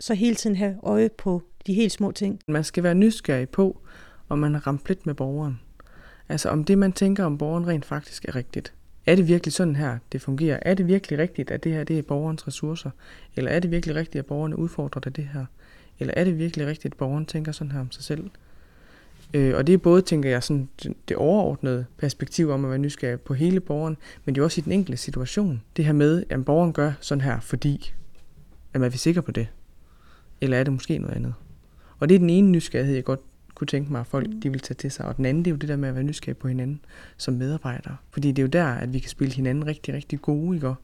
så 0.01 0.15
hele 0.15 0.37
tiden 0.37 0.57
have 0.57 0.77
øje 0.83 1.09
på 1.19 1.43
de 1.67 1.75
helt 1.75 1.93
små 1.93 2.13
ting. 2.13 2.41
Man 2.49 2.65
skal 2.65 2.83
være 2.83 2.95
nysgerrig 2.95 3.49
på, 3.49 3.81
om 4.29 4.39
man 4.39 4.55
har 4.55 4.67
ramt 4.67 4.89
lidt 4.89 5.07
med 5.07 5.15
borgeren. 5.15 5.61
Altså 6.29 6.49
om 6.49 6.65
det, 6.65 6.79
man 6.79 6.93
tænker 6.93 7.25
om 7.25 7.39
borgeren 7.39 7.67
rent 7.67 7.85
faktisk 7.85 8.25
er 8.29 8.37
rigtigt. 8.37 8.73
Er 9.07 9.17
det 9.17 9.29
virkelig 9.29 9.53
sådan 9.53 9.77
her, 9.77 9.99
det 10.13 10.23
fungerer? 10.23 10.59
Er 10.63 10.75
det 10.75 10.87
virkelig 10.87 11.19
rigtigt, 11.19 11.51
at 11.51 11.65
det 11.65 11.73
her 11.73 11.85
det 11.85 11.99
er 11.99 12.03
borgerens 12.03 12.47
ressourcer? 12.47 12.91
Eller 13.37 13.51
er 13.51 13.61
det 13.61 13.71
virkelig 13.71 13.97
rigtigt, 13.97 14.19
at 14.19 14.27
borgerne 14.27 14.59
udfordrer 14.59 15.01
det, 15.01 15.17
det 15.17 15.29
her? 15.33 15.45
Eller 15.99 16.15
er 16.17 16.25
det 16.25 16.39
virkelig 16.39 16.67
rigtigt, 16.67 16.95
at 16.95 16.99
borgeren 16.99 17.27
tænker 17.27 17.53
sådan 17.53 17.73
her 17.73 17.81
om 17.81 17.91
sig 17.91 18.05
selv? 18.05 18.31
Øh, 19.35 19.57
og 19.57 19.67
det 19.67 19.73
er 19.73 19.79
både, 19.79 20.03
tænker 20.03 20.31
jeg, 20.31 20.43
sådan 20.43 20.69
det 21.09 21.17
overordnede 21.17 21.85
perspektiv 21.99 22.51
om 22.51 22.65
at 22.65 22.71
være 22.71 22.79
nysgerrig 22.79 23.21
på 23.21 23.35
hele 23.35 23.61
borgeren, 23.61 23.97
men 24.25 24.35
det 24.35 24.41
er 24.41 24.45
også 24.45 24.61
i 24.61 24.65
den 24.65 24.73
enkelte 24.73 24.97
situation. 24.97 25.63
Det 25.77 25.85
her 25.85 25.93
med, 25.93 26.25
at 26.31 26.45
borgeren 26.45 26.73
gør 26.73 26.93
sådan 27.01 27.21
her, 27.21 27.41
fordi 27.41 27.95
at 28.75 28.81
man 28.81 28.87
er 28.87 28.91
vi 28.91 28.99
sikker 28.99 29.21
på 29.21 29.31
det? 29.31 29.49
Eller 30.41 30.59
er 30.59 30.65
det 30.65 30.73
måske 30.73 30.99
noget 30.99 31.17
andet? 31.17 31.35
Og 31.99 32.09
det 32.09 32.15
er 32.15 32.19
den 32.19 32.31
ene 32.31 32.51
nysgerrighed, 32.51 32.95
jeg 32.95 33.05
godt 33.05 33.21
kunne 33.55 33.67
tænke 33.67 33.93
mig, 33.93 34.01
at 34.01 34.07
folk 34.07 34.29
de 34.43 34.51
vil 34.51 34.61
tage 34.61 34.75
til 34.75 34.91
sig. 34.91 35.07
Og 35.07 35.17
den 35.17 35.25
anden, 35.25 35.45
det 35.45 35.51
er 35.51 35.55
jo 35.55 35.59
det 35.59 35.69
der 35.69 35.77
med 35.77 35.89
at 35.89 35.95
være 35.95 36.05
nysgerrig 36.05 36.37
på 36.37 36.49
hinanden 36.49 36.81
som 37.17 37.35
medarbejdere. 37.35 37.97
Fordi 38.11 38.29
det 38.29 38.39
er 38.39 38.43
jo 38.43 38.49
der, 38.49 38.67
at 38.67 38.93
vi 38.93 38.99
kan 38.99 39.11
spille 39.11 39.35
hinanden 39.35 39.67
rigtig, 39.67 39.95
rigtig 39.95 40.21
gode, 40.21 40.57
ikke? 40.57 40.75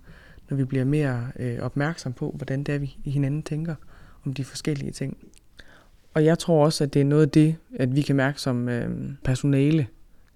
når 0.50 0.56
vi 0.56 0.64
bliver 0.64 0.84
mere 0.84 1.32
øh, 1.38 1.58
opmærksom 1.60 2.12
på, 2.12 2.34
hvordan 2.36 2.62
det 2.62 2.74
er, 2.74 2.78
vi 2.78 2.96
hinanden 3.04 3.42
tænker 3.42 3.74
om 4.24 4.34
de 4.34 4.44
forskellige 4.44 4.90
ting. 4.90 5.16
Og 6.14 6.24
jeg 6.24 6.38
tror 6.38 6.64
også, 6.64 6.84
at 6.84 6.94
det 6.94 7.00
er 7.00 7.04
noget 7.04 7.22
af 7.22 7.30
det, 7.30 7.56
at 7.76 7.96
vi 7.96 8.02
kan 8.02 8.16
mærke 8.16 8.40
som 8.40 8.68
øh, 8.68 8.90
personale, 9.24 9.86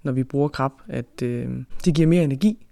når 0.02 0.12
vi 0.12 0.24
bruger 0.24 0.48
krab, 0.48 0.72
at 0.88 1.22
øh, 1.22 1.48
det 1.84 1.94
giver 1.94 2.08
mere 2.08 2.24
energi. 2.24 2.66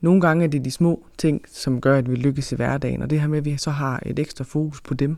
Nogle 0.00 0.20
gange 0.20 0.44
er 0.44 0.48
det 0.48 0.64
de 0.64 0.70
små 0.70 1.06
ting, 1.18 1.42
som 1.48 1.80
gør, 1.80 1.98
at 1.98 2.10
vi 2.10 2.16
lykkes 2.16 2.52
i 2.52 2.56
hverdagen, 2.56 3.02
og 3.02 3.10
det 3.10 3.20
her 3.20 3.28
med, 3.28 3.38
at 3.38 3.44
vi 3.44 3.56
så 3.56 3.70
har 3.70 4.02
et 4.06 4.18
ekstra 4.18 4.44
fokus 4.44 4.80
på 4.80 4.94
dem, 4.94 5.16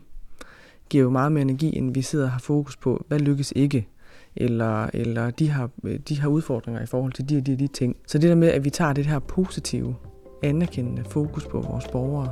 giver 0.89 1.03
jo 1.03 1.09
meget 1.09 1.31
mere 1.31 1.41
energi, 1.41 1.77
end 1.77 1.93
vi 1.93 2.01
sidder 2.01 2.25
og 2.25 2.31
har 2.31 2.39
fokus 2.39 2.77
på, 2.77 3.05
hvad 3.07 3.19
lykkes 3.19 3.53
ikke, 3.55 3.87
eller, 4.35 4.89
eller 4.93 5.29
de, 5.29 5.49
har, 5.49 5.69
øh, 5.83 5.99
de 6.09 6.19
har 6.19 6.29
udfordringer 6.29 6.81
i 6.81 6.85
forhold 6.85 7.13
til 7.13 7.29
de 7.29 7.37
og 7.37 7.45
de, 7.45 7.55
de 7.55 7.67
ting. 7.67 7.95
Så 8.07 8.17
det 8.17 8.29
der 8.29 8.35
med, 8.35 8.47
at 8.47 8.63
vi 8.65 8.69
tager 8.69 8.93
det 8.93 9.05
her 9.05 9.19
positive, 9.19 9.95
anerkendende 10.43 11.03
fokus 11.09 11.45
på 11.45 11.61
vores 11.61 11.87
borgere, 11.87 12.29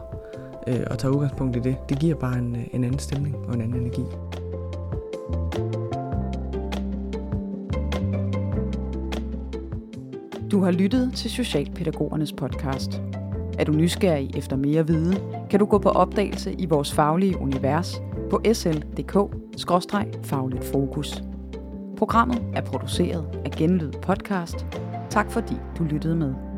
øh, 0.67 0.87
og 0.89 0.99
tager 0.99 1.13
udgangspunkt 1.13 1.55
i 1.55 1.59
det, 1.59 1.75
det 1.89 1.99
giver 1.99 2.15
bare 2.15 2.37
en, 2.37 2.55
øh, 2.55 2.63
en 2.73 2.83
anden 2.83 2.99
stemning 2.99 3.35
og 3.35 3.53
en 3.53 3.61
anden 3.61 3.81
energi. 3.81 4.03
Du 10.51 10.63
har 10.63 10.71
lyttet 10.71 11.13
til 11.13 11.31
Socialpædagogernes 11.31 12.33
podcast. 12.33 13.01
Er 13.59 13.63
du 13.63 13.71
nysgerrig 13.71 14.37
efter 14.37 14.55
mere 14.55 14.87
viden, 14.87 15.17
kan 15.49 15.59
du 15.59 15.65
gå 15.65 15.77
på 15.77 15.89
opdagelse 15.89 16.53
i 16.53 16.65
vores 16.65 16.93
faglige 16.93 17.37
univers 17.37 18.01
på 18.29 18.41
sl.dk-fagligt 18.53 20.63
fokus. 20.63 21.23
Programmet 21.97 22.43
er 22.53 22.61
produceret 22.61 23.41
af 23.45 23.51
Genlyd 23.51 23.91
Podcast. 23.91 24.65
Tak 25.09 25.31
fordi 25.31 25.55
du 25.77 25.83
lyttede 25.83 26.15
med. 26.15 26.50